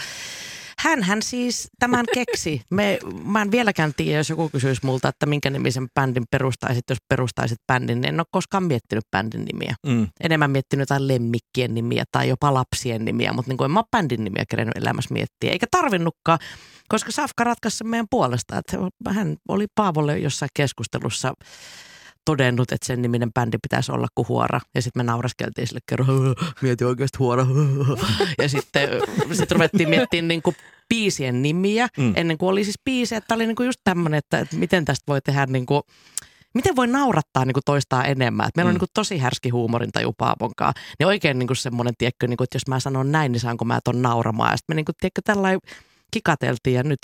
[0.79, 2.61] hän, hän siis tämän keksi.
[2.69, 6.97] Me, mä en vieläkään tiedä, jos joku kysyisi multa, että minkä nimisen bändin perustaisit, jos
[7.09, 8.01] perustaisit bändin.
[8.01, 9.75] Niin en ole koskaan miettinyt bändin nimiä.
[9.87, 10.07] Mm.
[10.19, 13.85] Enemmän miettinyt jotain lemmikkien nimiä tai jopa lapsien nimiä, mutta niin kuin en mä ole
[13.91, 15.51] bändin nimiä kerennyt elämässä miettiä.
[15.51, 16.39] Eikä tarvinnutkaan,
[16.91, 18.57] koska Safka ratkaisi meidän puolesta.
[18.57, 18.77] Että
[19.09, 21.33] hän oli Paavolle jossain keskustelussa
[22.25, 24.59] todennut, että sen niminen bändi pitäisi olla kuin Huora.
[24.75, 26.07] Ja sitten me nauraskeltiin sille kerran,
[26.61, 27.45] mieti oikeasti Huora.
[28.41, 28.89] ja sitten
[29.31, 30.55] sit ruvettiin miettimään niin kuin
[30.89, 32.13] biisien nimiä, mm.
[32.15, 35.03] ennen kuin oli siis biisi, että oli niin kuin just tämmöinen, että, että miten tästä
[35.07, 35.81] voi tehdä niin kuin,
[36.53, 38.47] miten voi naurattaa niin kuin toistaa enemmän.
[38.47, 38.75] Et meillä on mm.
[38.75, 40.73] niin kuin tosi härski huumorintaju Paaponkaan.
[40.99, 43.65] Niin oikein niin kuin semmoinen, tiedätkö, niin kuin, että jos mä sanon näin, niin saanko
[43.65, 44.51] mä ton nauramaan.
[44.51, 45.59] Ja sitten me niin kuin, tiedätkö, tällainen
[46.11, 46.99] kikateltiin ja nyt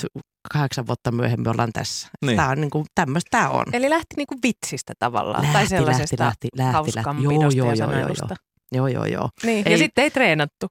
[0.54, 2.10] kahdeksan vuotta myöhemmin ollaan tässä.
[2.26, 2.36] Niin.
[2.36, 3.66] Tämä on niin kuin, tämmöistä tämä on.
[3.74, 7.74] Eli lähti niin kuin vitsistä tavallaan lähti, tai sellaisesta lähti, lähti, lähti, joo, joo, joo,
[7.74, 8.38] joo, joo.
[8.72, 9.30] Joo, joo, joo.
[9.44, 10.68] Niin, ei, ja sitten ei treenattu.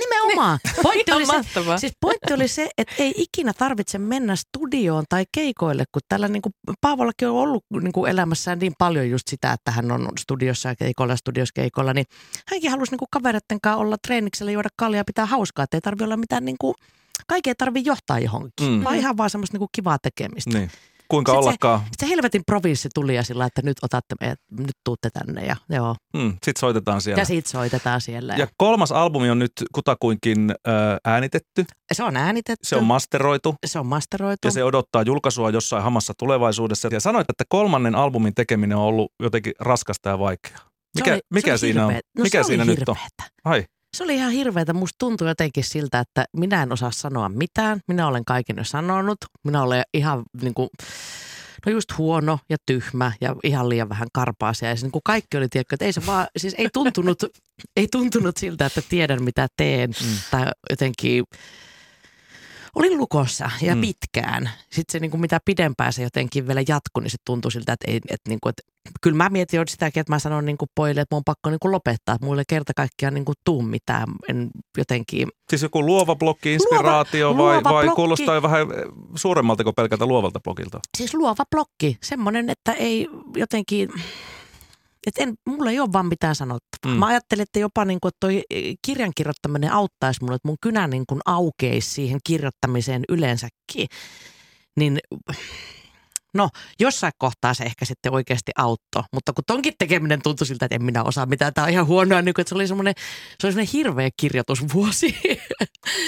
[0.00, 0.58] Nimenomaan.
[0.82, 1.32] Pointti oli, se,
[1.76, 6.42] siis pointti oli se, että ei ikinä tarvitse mennä studioon tai keikoille, kun tällä niin
[6.42, 10.68] kuin Paavollakin on ollut niin kuin elämässään niin paljon just sitä, että hän on studiossa
[10.68, 12.06] ja keikoilla, studiossa keikoilla, niin
[12.50, 16.04] hänkin halusi niin kuin kavereiden kanssa olla treeniksellä, juoda kaljaa, pitää hauskaa, että ei tarvitse
[16.04, 16.74] olla mitään niin kuin,
[17.28, 18.84] kaikki ei tarvitse johtaa johonkin, mm.
[18.84, 20.58] vaan ihan vaan semmoista niin kuin kivaa tekemistä.
[20.58, 20.70] Niin.
[21.08, 21.80] kuinka Sit se- ollakaan.
[22.00, 25.94] Se helvetin provinssi tuli ja sillä, että nyt otatte meidät, nyt tuutte tänne ja joo.
[26.18, 27.20] Hmm, Sitten soitetaan siellä.
[27.20, 28.34] Ja siitä soitetaan siellä.
[28.36, 30.70] Ja kolmas albumi on nyt kutakuinkin ö,
[31.04, 32.66] äänitetty, se on äänitetty.
[32.68, 34.48] se on masteroitu se on masteroitu.
[34.48, 36.88] ja se odottaa julkaisua jossain hamassa tulevaisuudessa.
[36.92, 40.58] Ja sanoit, että kolmannen albumin tekeminen on ollut jotenkin raskasta ja vaikeaa.
[40.58, 41.88] Se Mikä, oli- se mikä oli siinä on?
[41.90, 42.04] hirveet.
[42.18, 42.96] No, mikä se siinä oli nyt on?
[43.44, 43.64] Ai,
[43.96, 44.72] Se oli ihan hirveetä.
[44.72, 47.80] Musta tuntui jotenkin siltä, että minä en osaa sanoa mitään.
[47.88, 49.18] Minä olen kaiken jo sanonut.
[49.44, 50.68] Minä olen ihan niin kuin,
[51.66, 54.68] no just huono ja tyhmä ja ihan liian vähän karpaasia.
[54.68, 57.22] Ja se, niin kuin kaikki oli, tiedätkö, että ei se vaan, siis ei tuntunut,
[57.76, 59.90] ei tuntunut siltä, että tiedän mitä teen.
[59.90, 60.16] Mm.
[60.30, 61.24] Tai jotenkin
[62.76, 63.80] olin lukossa ja Mm.
[63.80, 64.50] pitkään.
[64.72, 67.90] Sitten se niin kuin mitä pidempään se jotenkin vielä jatkui, niin se tuntui siltä, että,
[67.90, 68.62] ei, että, niin kuin, että
[69.02, 71.50] kyllä mä mietin jo sitäkin, että mä sanon niin kuin pojille, että mun on pakko
[71.50, 74.08] niin kuin lopettaa, että mulle ei kerta kaikkiaan niin kuin tuu mitään.
[74.28, 77.96] En jotenkin, siis joku luova blokki, inspiraatio Luova- vai, luova vai blokki.
[77.96, 78.66] kuulostaa jo vähän
[79.14, 80.80] suuremmalta kuin pelkältä luovalta blogilta?
[80.98, 83.88] siis luova blokki, semmoinen, että ei jotenkin,
[85.06, 86.94] että en, mulla ei ole vaan mitään sanottavaa.
[86.94, 86.98] Mm.
[86.98, 88.42] Mä ajattelin, että jopa niin kuin, että toi
[88.86, 93.86] kirjan kirjoittaminen auttaisi mulle, että mun kynä niin kuin aukeisi siihen kirjoittamiseen yleensäkin.
[94.76, 94.98] Niin
[96.34, 96.48] no,
[96.80, 100.84] jossain kohtaa se ehkä sitten oikeasti auttoi, mutta kun tonkin tekeminen tuntui siltä, että en
[100.84, 102.94] minä osaa mitään, tämä on ihan huonoa, niin kuin, että se oli semmoinen,
[103.40, 105.16] se oli semmoinen hirveä kirjoitusvuosi.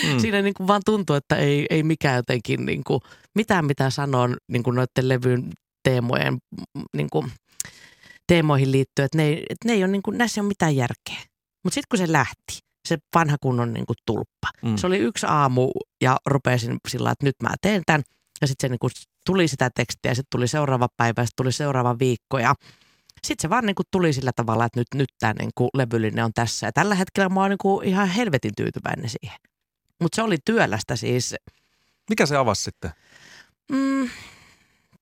[0.06, 0.18] Mm.
[0.20, 3.00] Siinä niin kuin vaan tuntuu, että ei, ei mikään jotenkin niin kuin,
[3.34, 6.38] mitään mitä sanon niin kuin noiden levyn teemojen
[6.96, 7.32] niin kuin,
[8.28, 10.76] teemoihin liittyen, että ne ei, että ne ei ole, niin kuin, näissä ei ole mitään
[10.76, 11.16] järkeä.
[11.64, 14.48] Mutta sitten kun se lähti, se vanha kunnon niin kuin tulppa.
[14.62, 14.76] Mm.
[14.76, 18.02] Se oli yksi aamu ja rupesin sillä että nyt mä teen tämän.
[18.40, 18.90] Ja sitten se niin kuin
[19.26, 22.54] tuli sitä tekstiä, sitten tuli seuraava päivä, sitten tuli seuraava viikko ja
[23.24, 26.24] sitten se vaan niin kuin tuli sillä tavalla, että nyt, nyt tämä niin kuin levyllinen
[26.24, 26.66] on tässä.
[26.66, 29.38] Ja tällä hetkellä mä oon niin kuin ihan helvetin tyytyväinen siihen.
[30.00, 31.34] Mutta se oli työlästä siis.
[32.10, 32.90] Mikä se avasi sitten?
[33.72, 34.08] Mm,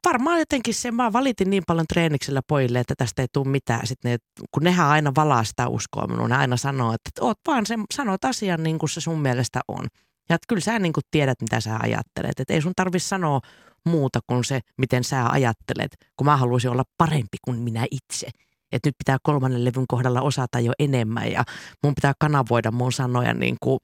[0.07, 3.87] varmaan jotenkin se, mä valitin niin paljon treeniksellä pojille, että tästä ei tule mitään.
[3.87, 4.19] Sitten ne,
[4.51, 8.25] kun nehän aina valaa sitä uskoa minuun, ne aina sanoo, että oot vaan sen, sanot
[8.25, 9.87] asian niin kuin se sun mielestä on.
[10.29, 12.41] Ja että kyllä sä niin kuin tiedät, mitä sä ajattelet.
[12.41, 13.41] Että ei sun tarvi sanoa
[13.87, 18.29] muuta kuin se, miten sä ajattelet, kun mä haluaisin olla parempi kuin minä itse.
[18.73, 21.45] Että nyt pitää kolmannen levyn kohdalla osata jo enemmän ja
[21.83, 23.79] mun pitää kanavoida mun sanoja niin kuin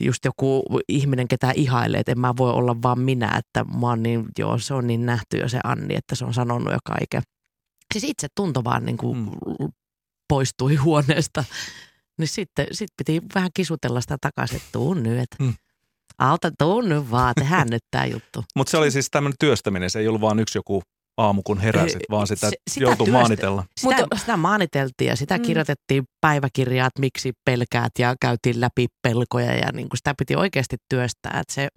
[0.00, 4.02] just joku ihminen, ketä ihailee, että en mä voi olla vaan minä, että mä oon
[4.02, 7.22] niin, joo, se on niin nähty jo se Anni, että se on sanonut jo kaiken.
[7.92, 9.68] Siis itse tunto vaan niin kuin Mm.
[10.28, 11.44] poistui huoneesta.
[12.18, 15.54] Niin sitten sit piti vähän kisutella sitä takaisin, että tuu nyt, että Mm.
[16.18, 18.44] auta tuu nyt vaan, tehdään nyt tämä juttu.
[18.56, 20.82] Mutta se oli siis tämmöinen työstäminen, se ei ollut vaan yksi joku
[21.16, 23.64] aamu kun heräsit, vaan sitä, se- sitä joutui työstä- maanitella.
[23.80, 25.42] Sitä, Mutta- sitä maaniteltiin ja sitä Mm.
[25.42, 25.46] mm.
[25.46, 30.76] kirjoitettiin päiväkirjaa, että miksi pelkäät ja käytiin läpi pelkoja ja niin kuin sitä piti oikeasti
[30.88, 31.40] työstää.
[31.40, 31.68] Että se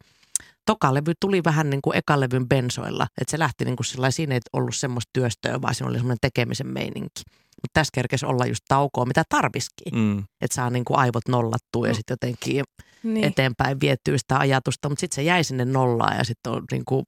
[0.66, 3.08] toka levy tuli vähän niin kuin ekan levyn bensoilla.
[3.22, 6.18] Että se lähti niin kuin sillä siinä ei ollut semmoista työstöä, vaan siinä oli semmoinen
[6.22, 7.22] tekemisen meininki.
[7.62, 9.96] Mutta tässä kerkesi olla just taukoa, mitä tarviskin.
[9.96, 10.20] Mm.
[10.20, 11.96] Että saa niin kuin aivot nollattua ja Mm.
[11.96, 12.64] sitten jotenkin
[13.04, 13.26] Niin.
[13.26, 14.90] eteenpäin vietyä sitä ajatusta.
[14.90, 17.06] Mutta sitten se jäi sinne nollaan ja sitten on niin kuin...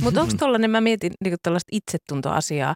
[0.00, 2.74] Mutta onko tollainen, mä mietin niinku tällaista itsetuntoasiaa,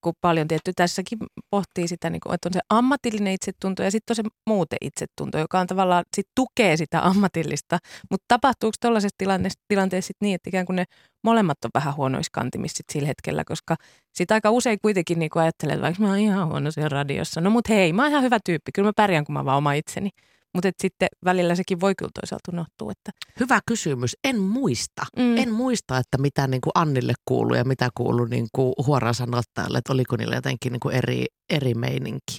[0.00, 1.18] kun paljon tietty tässäkin
[1.50, 5.60] pohtii sitä, niinku, että on se ammatillinen itsetunto ja sitten on se muuten itsetunto, joka
[5.60, 7.78] on tavallaan sit tukee sitä ammatillista.
[8.10, 10.84] Mutta tapahtuuko tällaisessa tilanteessa, tilanteessa sit niin, että ikään kuin ne
[11.24, 13.76] molemmat on vähän huonoissa kantimissa sit sillä hetkellä, koska
[14.14, 17.50] sitä aika usein kuitenkin niinku ajattelee, että vaikka mä oon ihan huono siellä radiossa, no
[17.50, 20.10] mut hei, mä oon ihan hyvä tyyppi, kyllä mä pärjään, kun mä vaan oma itseni.
[20.54, 23.10] Mutta sitten välillä sekin voi kyllä toisaalta unohtua, että
[23.40, 24.16] Hyvä kysymys.
[24.24, 25.02] En muista.
[25.16, 25.36] Mm.
[25.36, 29.78] En muista, että mitä niin kuin Annille kuuluu ja mitä kuuluu niin kuin huoraan sanottajalle,
[29.78, 32.38] että oliko niillä jotenkin niin kuin eri, eri meininki.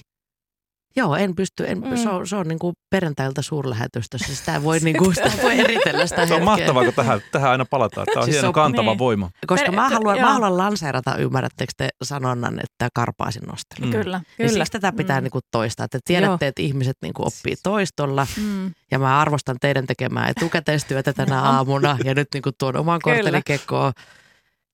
[0.96, 1.64] Joo, en pysty.
[1.70, 1.96] En, Mm.
[1.96, 4.34] Se on, se on niin kuin perjantailta suurlähetystössä.
[4.36, 7.64] Sitä voi, niin kuin, sitä voi eritellä sitä Se on mahtavaa, kun tähän, tähän aina
[7.64, 8.06] palataan.
[8.06, 8.98] Tämä on Siis se hieno on- kantava niin.
[8.98, 9.30] voima.
[9.46, 10.26] Koska Per- mä haluan, joo.
[10.26, 13.86] mä haluan lanseerata, ymmärrättekö te sanonnan, että karpaasin nostelu.
[13.86, 13.92] Mm.
[14.02, 14.64] Kyllä, Ja kyllä.
[14.64, 15.24] siksi tätä pitää Mm.
[15.24, 15.84] niin kuin toistaa.
[15.84, 18.26] Että tiedätte, että ihmiset niin kuin oppii toistolla.
[18.36, 18.70] Mm.
[18.90, 21.98] Ja mä arvostan teidän tekemää etukäteistyötä tänä aamuna.
[22.04, 23.16] Ja nyt niin kuin tuon oman Kyllä.
[23.16, 23.92] kortteli kekoon.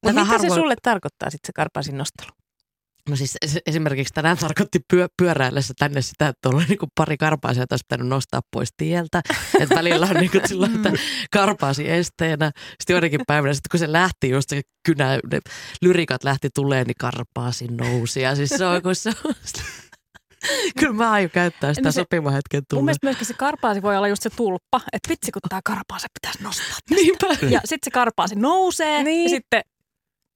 [0.04, 2.37] Mutta mitä se harvoin- sulle tarkoittaa sitten se karpaasin nostelu?
[3.08, 7.62] No siis es- esimerkiksi tänään tarkoitti pyö, pyöräillessä tänne sitä, että on niin pari karpaasia,
[7.62, 9.22] jota olisi pitänyt nostaa pois tieltä.
[9.60, 12.50] Että välillä on niin sillä lailla, että karpaasi esteenä.
[12.56, 15.38] Sitten joidenkin päivänä, sitten kun se lähti just se kynä, ne
[15.82, 18.20] lyrikat lähti tulee, niin karpaasi nousi.
[18.20, 19.34] Ja siis se on, kun se on
[20.78, 22.84] Kyllä mä aion käyttää sitä No se- hetken Mun tulleen.
[22.84, 26.42] mielestä myöskin se karpaasi voi olla just se tulppa, että vitsi kun tää karpaasi pitäisi
[26.42, 26.94] nostaa tästä.
[26.94, 27.26] Niinpä.
[27.50, 29.22] Ja sitten se karpaasi nousee Niin.
[29.24, 29.62] ja sitten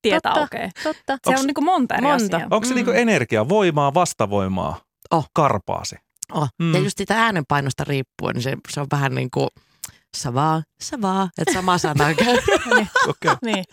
[0.03, 0.39] tietä Totta.
[0.41, 0.69] aukeaa.
[0.83, 1.17] Totta.
[1.23, 2.25] Se Onks- on niinku monta eri Monta.
[2.37, 2.47] asiaa.
[2.51, 2.75] Onko se Mm.
[2.75, 4.81] niinku energia, voimaa, vastavoimaa?
[5.11, 5.29] Oh.
[5.33, 5.95] Karpaasi.
[6.33, 6.47] Oh.
[6.61, 6.73] Mm.
[6.73, 9.47] Ja just sitä äänenpainosta riippuen, niin se, se on vähän niin kuin,
[10.17, 10.63] sä vaan,
[11.37, 12.37] että sama sana käy,
[13.09, 13.35] Okay.
[13.45, 13.63] Niin.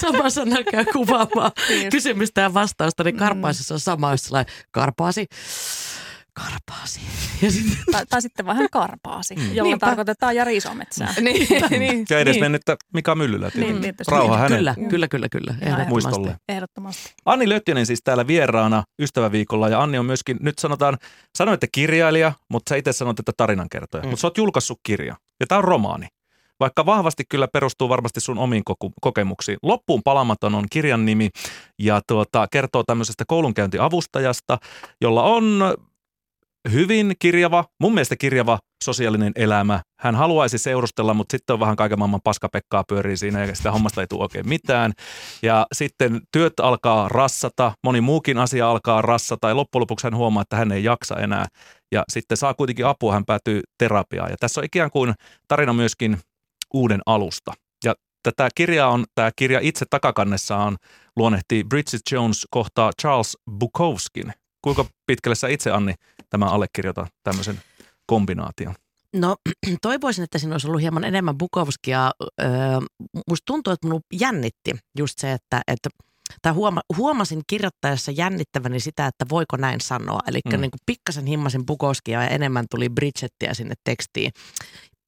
[0.00, 1.90] sama sana käy kuvaamaan Niin.
[1.90, 3.18] kysymystä ja vastausta, niin Mm.
[3.18, 5.26] karpaasissa on sama, jos sellainen karpaasi,
[6.38, 7.00] karpaasi.
[7.42, 9.54] Ja sitten Tai, tai sitten vähän karpaasi, Mm.
[9.54, 9.86] jolla Niinpä.
[9.86, 11.14] tarkoitetaan Jari Isometsää.
[11.20, 12.44] niin, niin, Ja edes niin.
[12.44, 13.72] mennyttä Mika Myllyllä tietysti.
[13.72, 14.10] Niin, tietysti.
[14.14, 14.74] Rauha Niin, hänelle.
[14.74, 15.90] kyllä, kyllä, kyllä, kyllä, ehdottomasti.
[15.90, 16.36] Muistolle.
[16.48, 17.12] Ehdottomasti.
[17.24, 20.98] Anni Löttinen siis täällä vieraana ystäväviikolla ja Anni on myöskin, nyt sanotaan,
[21.38, 24.02] sanoitte kirjailija, mutta sä itse sanoit, että tarinankertoja.
[24.04, 24.08] Mm.
[24.08, 26.06] Mutta sä oot julkaissut kirja ja tämä on romaani.
[26.60, 28.62] Vaikka vahvasti kyllä perustuu varmasti sun omiin
[29.00, 29.58] kokemuksiin.
[29.62, 31.28] Loppuun palamaton on kirjan nimi
[31.78, 34.58] ja tuota, kertoo tämmöisestä koulunkäyntiavustajasta,
[35.00, 35.74] jolla on
[36.72, 39.80] hyvin kirjava, mun mielestä kirjava sosiaalinen elämä.
[40.00, 44.00] Hän haluaisi seurustella, mutta sitten on vähän kaiken maailman paskapekkaa pyörii siinä ja sitä hommasta
[44.00, 44.92] ei tule oikein mitään.
[45.42, 50.42] Ja sitten työt alkaa rassata, moni muukin asia alkaa rassata ja loppujen lopuksi hän huomaa,
[50.42, 51.46] että hän ei jaksa enää.
[51.92, 54.30] Ja sitten saa kuitenkin apua, hän päätyy terapiaan.
[54.30, 55.14] Ja tässä on ikään kuin
[55.48, 56.18] tarina myöskin
[56.74, 57.52] uuden alusta.
[57.84, 60.76] Ja tätä kirjaa on, tämä kirja itse takakannessaan
[61.16, 64.32] luonnehtii Bridget Jones kohtaa Charles Bukowskin.
[64.62, 65.94] Kuinka pitkälle sä itse, Anni,
[66.30, 67.60] tämä allekirjoita tämmöisen
[68.06, 68.74] kombinaation?
[69.16, 69.36] No
[69.82, 72.10] toivoisin, että siinä olisi ollut hieman enemmän Bukovskia.
[72.42, 72.48] Öö,
[73.28, 75.88] musta tuntuu, että minun jännitti just se, että, että
[76.42, 80.20] tai huoma, huomasin kirjoittaessa jännittäväni sitä, että voiko näin sanoa.
[80.26, 80.60] Eli Mm.
[80.60, 84.32] niin pikkasen himmasin Bukowskia ja enemmän tuli Bridgettiä sinne tekstiin.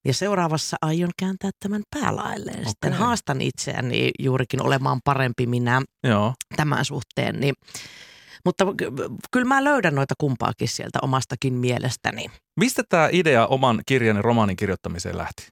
[0.04, 2.68] Ja seuraavassa aion kääntää tämän päälailleen.
[2.68, 2.98] Sitten Okei.
[2.98, 6.34] haastan itseäni juurikin olemaan parempi minä Joo.
[6.56, 7.40] tämän suhteen.
[7.40, 7.54] Niin,
[8.44, 8.90] mutta ky-
[9.30, 12.26] kyllä mä löydän noita kumpaakin sieltä omastakin mielestäni.
[12.60, 15.46] Mistä tämä idea oman kirjan ja romaanin kirjoittamiseen lähti?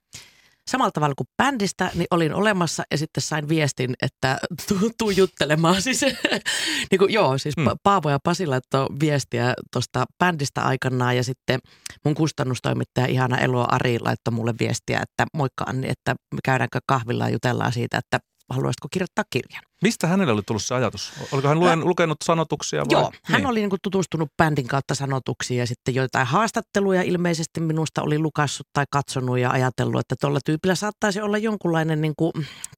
[0.71, 5.83] samalla tavalla kuin bändistä, niin olin olemassa ja sitten sain viestin, että tuu, tuu juttelemaan.
[5.83, 6.01] Siis,
[6.91, 7.63] niin kuin, joo, siis Mm.
[7.63, 7.71] mm.
[7.83, 11.61] Paavo ja Pasi laittoi viestiä tuosta bändistä aikanaan ja sitten
[12.05, 17.33] mun kustannustoimittaja Ihana Elo Ari laittoi mulle viestiä, että moikka Anni, että käydäänkö kahvilla ja
[17.33, 18.19] jutellaan siitä, että
[18.51, 19.63] haluaisitko kirjoittaa kirjan.
[19.83, 21.13] Mistä hänelle oli tullut se ajatus?
[21.33, 22.81] Oliko hän luen, lukenut sanotuksia?
[22.81, 22.87] Vai?
[22.91, 23.47] Joo, hän niin.
[23.47, 28.67] oli niin kuin tutustunut bändin kautta sanotuksiin ja sitten joitain haastatteluja ilmeisesti minusta oli lukassut
[28.73, 32.33] tai katsonut ja ajatellut, että tuolla tyypillä saattaisi olla jonkunlainen niin kuin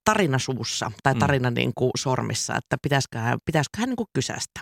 [0.05, 1.19] tarina suussa tai Mm.
[1.19, 4.61] tarina niin kuin sormissa, että pitäisiköhän, pitäisiköhän niin kuin kysästä.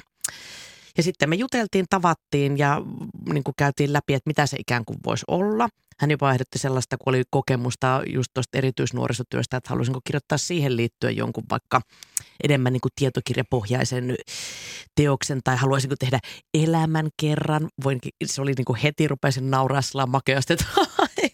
[0.96, 4.84] Ja sitten me juteltiin, tavattiin ja mm, niin kuin käytiin läpi, että mitä se ikään
[4.84, 5.68] kuin voisi olla.
[6.00, 11.16] Hän jopa ehdotti sellaista, kun oli kokemusta just tuosta erityisnuorisotyöstä, että haluaisinko kirjoittaa siihen liittyen
[11.16, 11.80] jonkun vaikka
[12.44, 14.14] enemmän niin kuin tietokirjapohjaisen
[14.94, 16.18] teoksen tai haluaisinko tehdä
[16.54, 17.68] elämän kerran.
[17.84, 20.64] Voin, se oli niin kuin heti rupesin nauraa sillä makeasti, että
[21.22, 21.30] ei,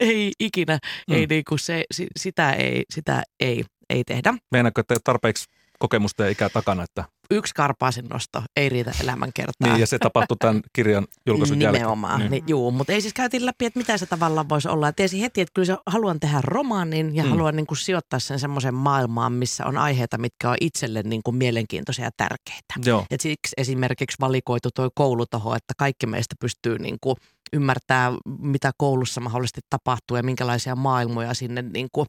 [0.00, 0.78] ei ikinä,
[1.08, 1.14] Mm.
[1.14, 4.34] ei niin kuin se, si- sitä ei, sitä ei, ei tehdä.
[4.50, 5.44] Meinaatko, että tarpeeksi
[5.78, 9.68] kokemusta ja ikää takana, että Yksi karpaasin nosto ei riitä elämän kertaa.
[9.68, 11.82] niin, ja se tapahtui tämän kirjan julkaisun jälkeen.
[11.82, 12.20] Nimenomaan.
[12.20, 12.30] Niin.
[12.30, 12.44] Niin.
[12.46, 14.86] Juu, mutta ei siis käytiin läpi, että mitä se tavallaan voisi olla.
[14.86, 17.26] Ja tiesin heti, että kyllä se, haluan tehdä romaanin ja Mm.
[17.28, 17.30] mm.
[17.30, 21.36] haluan niin kuin sijoittaa sen semmoiseen maailmaan, missä on aiheita, mitkä on itselle niin kuin
[21.36, 22.74] mielenkiintoisia ja tärkeitä.
[22.84, 23.06] Joo.
[23.10, 27.16] Et siksi esimerkiksi valikoitu tuo koulutoho, että kaikki meistä pystyy niin kuin
[27.52, 32.06] ymmärtää, mitä koulussa mahdollisesti tapahtuu ja minkälaisia maailmoja sinne niin kuin,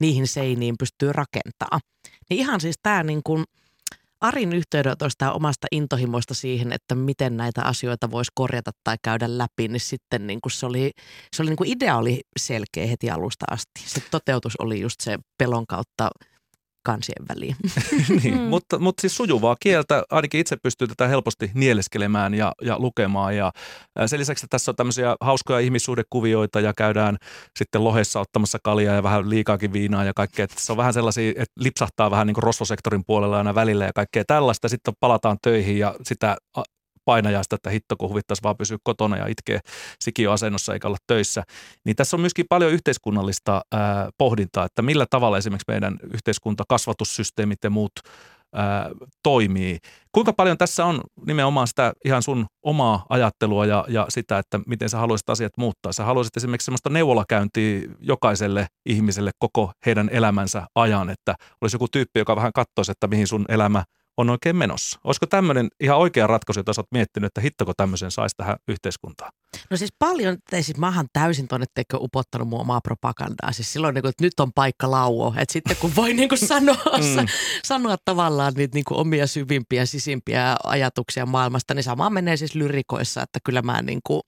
[0.00, 1.78] niihin seiniin pystyy rakentaa.
[2.30, 3.44] Niin ihan siis tämä niin kuin
[4.20, 9.68] Arin yhteydenotosta ja omasta intohimoista siihen, että miten näitä asioita voisi korjata tai käydä läpi,
[9.68, 10.90] niin sitten niin kuin se oli,
[11.36, 13.80] se oli niin kuin idea oli selkeä heti alusta asti.
[13.86, 16.10] Se toteutus oli just se pelon kautta
[16.84, 17.56] kansien väliin.
[18.22, 18.40] niin, Mm.
[18.40, 23.36] mutta, mutta siis sujuvaa kieltä, ainakin itse pystyy tätä helposti nieleskelemään ja, ja lukemaan.
[23.36, 23.52] Ja
[24.06, 27.16] sen lisäksi tässä on tämmöisiä hauskoja ihmissuhdekuvioita ja käydään
[27.58, 30.44] sitten lohessa ottamassa kaljaa ja vähän liikaakin viinaa ja kaikkea.
[30.44, 33.92] Että se on vähän sellaisia, että lipsahtaa vähän niin kuin rosvosektorin puolella aina välillä ja
[33.94, 34.68] kaikkea tällaista.
[34.68, 36.36] Sitten palataan töihin ja sitä
[37.06, 39.60] a- painajaista, että hitto kun huvittaisi vaan pysyä kotona ja itkee
[40.00, 41.42] sikioasennossa eikä olla töissä.
[41.84, 47.58] Niin tässä on myöskin paljon yhteiskunnallista ää, pohdintaa, että millä tavalla esimerkiksi meidän yhteiskunta, kasvatussysteemit
[47.64, 47.92] ja muut
[48.54, 48.90] ää,
[49.22, 49.78] toimii.
[50.12, 54.90] Kuinka paljon tässä on nimenomaan sitä ihan sun omaa ajattelua ja, ja sitä, että miten
[54.90, 55.92] sä haluaisit asiat muuttaa?
[55.92, 62.18] Sä haluaisit esimerkiksi sellaista neuvolakäyntiä jokaiselle ihmiselle koko heidän elämänsä ajan, että olisi joku tyyppi,
[62.18, 63.84] joka vähän katsoisi, että mihin sun elämä
[64.16, 65.00] on oikein menossa.
[65.04, 69.32] Olisiko tämmöinen ihan oikea ratkaisu, jota sä oot miettinyt, että hittoko tämmöisen saisi tähän yhteiskuntaan?
[69.70, 73.52] No siis paljon, tai siis mä oon täysin tuonne teikö upottanut mun omaa propagandaa.
[73.52, 75.34] Siis silloin, niin kuin, että nyt on paikka lauo.
[75.38, 77.26] Että sitten kun voi niin kuin sanoa, mm.
[77.64, 83.22] sanoa tavallaan niitä niin kuin omia syvimpiä, sisimpiä ajatuksia maailmasta, niin sama menee siis lyrikoissa,
[83.22, 84.22] että kyllä mä niin kuin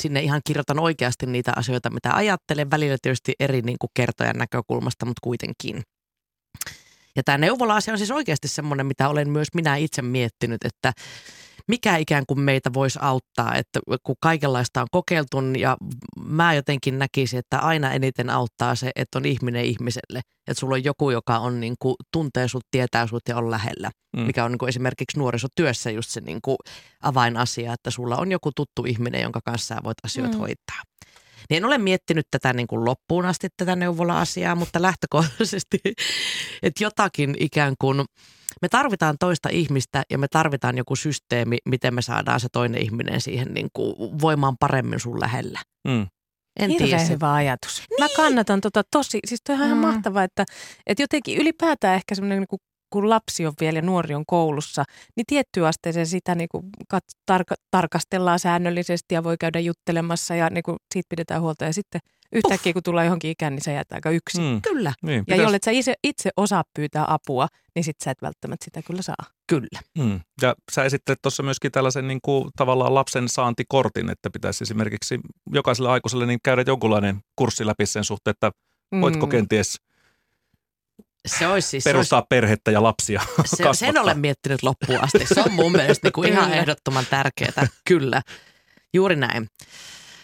[0.00, 2.70] sinne ihan kirjoitan oikeasti niitä asioita, mitä ajattelen.
[2.70, 5.82] Välillä tietysti eri niin kuin kertojan näkökulmasta, mutta kuitenkin.
[7.18, 10.92] Ja tämä neuvola-asia on siis oikeasti semmoinen, mitä olen myös minä itse miettinyt, että
[11.68, 15.76] mikä ikään kuin meitä voisi auttaa, että kun kaikenlaista on kokeiltu ja
[16.24, 20.20] mä jotenkin näkisin, että aina eniten auttaa se, että on ihminen ihmiselle.
[20.48, 23.90] Että sulla on joku, joka on niin kuin, tuntee sut, tietää sut ja on lähellä,
[24.16, 24.22] mm.
[24.22, 26.56] mikä on niin kuin esimerkiksi nuorisotyössä just se niin kuin
[27.02, 30.40] avainasia, että sulla on joku tuttu ihminen, jonka kanssa sä voit asioita mm.
[30.40, 30.82] hoitaa.
[31.50, 35.78] Niin en ole miettinyt tätä niin kuin loppuun asti tätä neuvola-asiaa, mutta lähtökohtaisesti,
[36.62, 38.04] että jotakin ikään kuin–
[38.62, 43.20] me tarvitaan toista ihmistä ja me tarvitaan joku systeemi, miten me saadaan se toinen ihminen
[43.20, 45.60] siihen niin kuin voimaan paremmin sun lähellä.
[45.88, 46.06] Mm.
[46.60, 47.04] En Hirveän tiedä.
[47.04, 47.82] hyvä ajatus.
[47.90, 48.04] Niin.
[48.04, 49.82] Mä kannatan tota tosi, siis toi on ihan mm.
[49.82, 50.44] mahtavaa, että,
[50.86, 54.84] että jotenkin ylipäätään ehkä semmoinen niin kun lapsi on vielä ja nuori on koulussa,
[55.16, 60.50] niin tiettyyn asteeseen sitä niin kuin kat- tarka- tarkastellaan säännöllisesti ja voi käydä juttelemassa ja
[60.50, 61.64] niin kuin siitä pidetään huolta.
[61.64, 62.00] Ja sitten–
[62.32, 64.42] Yhtäkkiä kun tulee johonkin ikään, niin sä jäät aika yksin.
[64.42, 64.62] Mm.
[64.62, 64.92] Kyllä.
[65.02, 68.82] Niin, ja jollet sä itse, itse osaa pyytää apua, niin sit sä et välttämättä sitä
[68.82, 69.24] kyllä saa.
[69.46, 69.80] Kyllä.
[69.98, 70.20] Mm.
[70.42, 75.20] Ja sä esittelet tuossa myöskin tällaisen niin kuin, tavallaan lapsen saantikortin, että pitäisi esimerkiksi
[75.52, 78.50] jokaiselle aikuiselle niin käydä jonkunlainen kurssi läpi sen suhteen, että
[79.00, 79.30] voitko mm.
[79.30, 79.76] kenties
[81.28, 85.26] se olisi siis, perustaa se olisi, perhettä ja lapsia se, Sen olen miettinyt loppuun asti.
[85.34, 87.66] Se on mun mielestä niin kuin ihan ehdottoman tärkeää.
[87.88, 88.22] Kyllä,
[88.94, 89.48] juuri näin.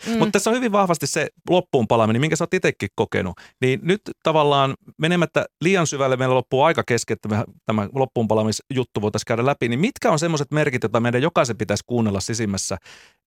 [0.07, 0.19] Mm.
[0.19, 3.41] Mutta tässä on hyvin vahvasti se loppuun palaaminen, minkä sä oot itsekin kokenut.
[3.61, 9.27] Niin nyt tavallaan menemättä liian syvälle meillä loppuu aika kesken, että tämä loppuun palaamisjuttu voitaisiin
[9.27, 9.69] käydä läpi.
[9.69, 12.77] Niin mitkä on semmoiset merkit, joita meidän jokaisen pitäisi kuunnella sisimmässä,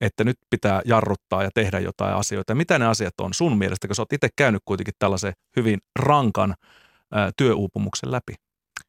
[0.02, 2.52] että nyt pitää jarruttaa ja tehdä jotain asioita?
[2.52, 5.80] Ja mitä ne asiat on sun mielestä, kun sä oot itse käynyt kuitenkin tällaisen hyvin
[6.00, 6.56] rankan
[7.13, 8.34] ää, työuupumuksen läpi?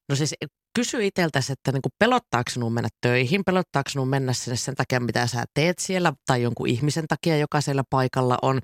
[0.08, 0.34] No siis
[0.74, 5.26] kysy itseltäsi, että niin pelottaako sinun mennä töihin, pelottaako sinun mennä sinne sen takia, mitä
[5.26, 8.60] sä teet siellä, tai jonkun ihmisen takia, joka siellä paikalla on,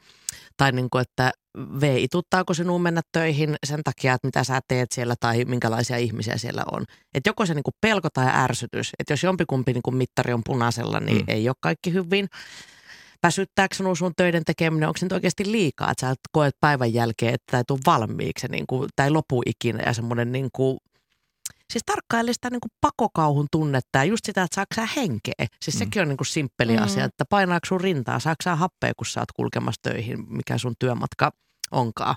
[0.57, 1.33] tai niin kuin, että
[1.81, 6.63] veituttaako sinun mennä töihin sen takia, että mitä sä teet siellä, tai minkälaisia ihmisiä siellä
[6.73, 6.85] on.
[7.15, 10.43] Että joko se niin kuin pelko tai ärsytys, että jos jompikumpi niin kuin mittari on
[10.45, 11.25] punaisella, niin mm.
[11.29, 12.29] ei ole kaikki hyvin
[13.25, 17.35] väsyttääkö sinun sun töiden tekeminen, onko se nyt oikeasti liikaa, että sä koet päivän jälkeen,
[17.35, 20.79] että tämä ei tule valmiiksi, niin kuin, ei lopu ikinä ja semmoinen niin kuin
[21.73, 25.47] Siis tarkkaile sitä niin kuin pakokauhun tunnetta ja just sitä, että saako sä henkeä.
[25.63, 25.79] Siis mm.
[25.79, 26.83] sekin on niin kuin simppeli mm.
[26.83, 30.75] asia, että painaako sun rintaa, saako sä happea, kun sä oot kulkemassa töihin, mikä sun
[30.79, 31.33] työmatka
[31.71, 32.15] onkaan.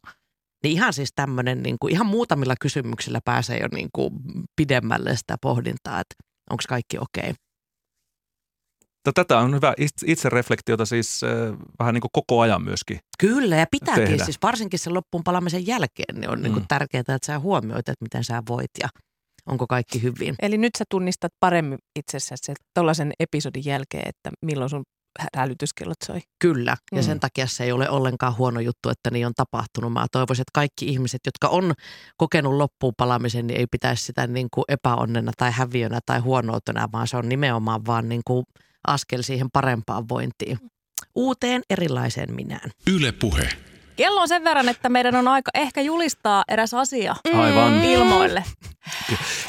[0.63, 4.13] Niin ihan siis tämmöinen, niin kuin, ihan muutamilla kysymyksillä pääsee jo niin kuin
[4.55, 6.15] pidemmälle sitä pohdintaa, että
[6.49, 7.21] onko kaikki okei.
[7.21, 7.46] Okay.
[9.13, 9.73] Tätä on hyvä
[10.05, 11.29] itse reflektiota siis äh,
[11.79, 14.25] vähän niin kuin koko ajan myöskin Kyllä, ja pitääkin tehdä.
[14.25, 16.43] siis varsinkin sen loppuun palamisen jälkeen niin on mm.
[16.43, 18.89] niin kuin tärkeää, että sä huomioit, että miten sä voit ja–
[19.47, 20.35] onko kaikki hyvin.
[20.41, 24.83] Eli nyt sä tunnistat paremmin itsessäsi tuollaisen episodin jälkeen, että milloin sun
[25.35, 26.21] hälytyskellot soi.
[26.39, 27.03] Kyllä, ja mm.
[27.03, 29.93] sen takia se ei ole ollenkaan huono juttu, että niin on tapahtunut.
[29.93, 31.73] Mä toivoisin, että kaikki ihmiset, jotka on
[32.17, 37.07] kokenut loppuun palamisen, niin ei pitäisi sitä niin kuin epäonnena tai häviönä tai huonoutena, vaan
[37.07, 38.45] se on nimenomaan vaan niin kuin
[38.87, 40.57] askel siihen parempaan vointiin.
[41.15, 42.71] Uuteen erilaiseen minään.
[42.93, 43.49] Yle puhe.
[43.95, 47.83] Kello on sen verran, että meidän on aika ehkä julistaa eräs asia Aivan.
[47.83, 48.43] ilmoille.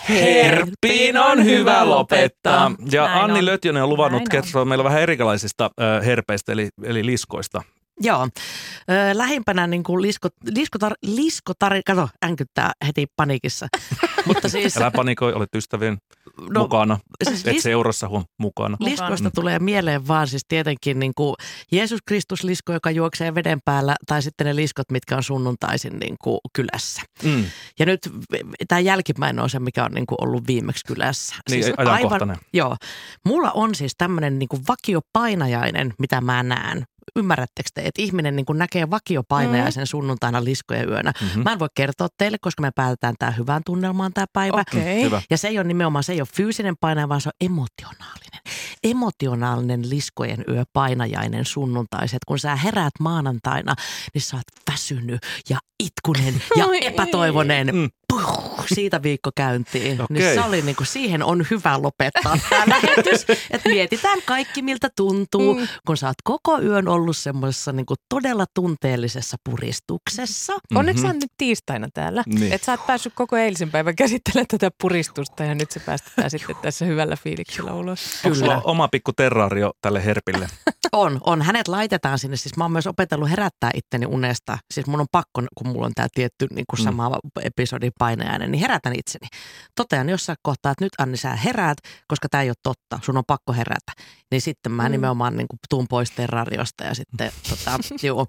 [0.08, 2.70] Herppiin on hyvä lopettaa.
[2.92, 3.46] Ja Näin Anni on.
[3.46, 4.68] Lötjönen on luvannut Näin kertoa on.
[4.68, 7.62] meillä vähän erilaisista äh, herpeistä eli, eli liskoista.
[8.00, 8.28] Joo.
[9.12, 13.68] Lähimpänä niin kuin lisko, liskotar, liskotari, kato, änkyttää heti paniikissa.
[14.26, 15.98] Mutta siis, Älä panikoi, olet ystävien
[16.50, 18.76] no, mukana, siis et lis, seurassa huom, mukana.
[18.80, 19.32] Liskoista mm.
[19.34, 21.34] tulee mieleen vaan siis tietenkin niin kuin
[21.72, 26.16] Jeesus Kristus lisko, joka juoksee veden päällä, tai sitten ne liskot, mitkä on sunnuntaisin niin
[26.22, 27.02] kuin kylässä.
[27.22, 27.44] Mm.
[27.78, 28.00] Ja nyt
[28.68, 31.36] tämä jälkimmäinen on se, mikä on niin kuin ollut viimeksi kylässä.
[31.50, 32.76] Niin, siis aivan, Joo.
[33.24, 36.84] Mulla on siis tämmöinen niin vakiopainajainen, mitä mä näen
[37.18, 39.86] ymmärrättekö te, että ihminen niin kuin näkee vakiopainajaisen mm.
[39.86, 41.12] sunnuntaina liskojen yönä.
[41.20, 41.42] Mm-hmm.
[41.42, 44.60] Mä en voi kertoa teille, koska me päätetään tämä hyvään tunnelmaan tämä päivä.
[44.60, 45.22] Okay.
[45.30, 48.40] Ja se ei ole nimenomaan, se ei ole fyysinen painaja, vaan se on emotionaalinen.
[48.84, 52.18] Emotionaalinen liskojen yö painajainen sunnuntaiset.
[52.26, 53.74] Kun sä heräät maanantaina,
[54.14, 57.74] niin sä oot väsynyt ja itkunen ja epätoivonen.
[57.74, 57.88] Mm
[58.74, 60.00] siitä viikko käyntiin.
[60.00, 60.06] Okay.
[60.16, 64.88] Niin se oli niin kuin, siihen on hyvä lopettaa tämä lähetys, että mietitään kaikki miltä
[64.96, 65.68] tuntuu, mm.
[65.86, 70.52] kun sä oot koko yön ollut semmoisessa niin todella tunteellisessa puristuksessa.
[70.52, 70.76] Mm-hmm.
[70.76, 72.52] Onneksi sä nyt tiistaina täällä, niin.
[72.52, 76.56] että sä oot päässyt koko eilisen päivän käsittelemään tätä puristusta ja nyt se päästetään sitten
[76.56, 78.00] tässä hyvällä fiiliksellä ulos.
[78.22, 78.56] Kyllä.
[78.56, 80.48] Onko oma pikku terrario tälle herpille?
[80.92, 81.42] on, on.
[81.42, 82.36] Hänet laitetaan sinne.
[82.36, 84.58] Siis mä oon myös opetellut herättää itteni unesta.
[84.74, 87.16] Siis mun on pakko, kun mulla on tämä tietty niin kuin sama mm.
[87.42, 89.28] episodi painajainen, niin herätän itseni.
[89.74, 91.78] Totean jossain kohtaa, että nyt Anni sä heräät,
[92.08, 93.92] koska tämä ei ole totta, sun on pakko herätä.
[94.30, 94.92] Niin sitten mä mm.
[94.92, 98.28] nimenomaan niin kuin tuun pois terrariosta ja sitten tota, juu,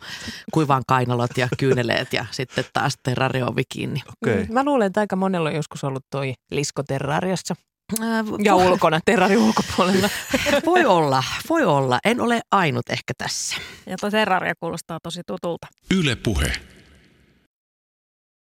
[0.53, 4.01] kuivaan kainalot ja kyyneleet ja sitten taas terrario kiinni.
[4.23, 4.45] Okay.
[4.49, 7.55] Mä luulen, että aika monella on joskus ollut toi lisko terrariossa.
[8.01, 10.09] Ää, Ja ulkona, terrari ulkopuolella.
[10.65, 11.99] Voi olla, voi olla.
[12.05, 13.55] En ole ainut ehkä tässä.
[13.85, 15.67] Ja tuo Terraria kuulostaa tosi tutulta.
[15.91, 16.53] Yle Puhe.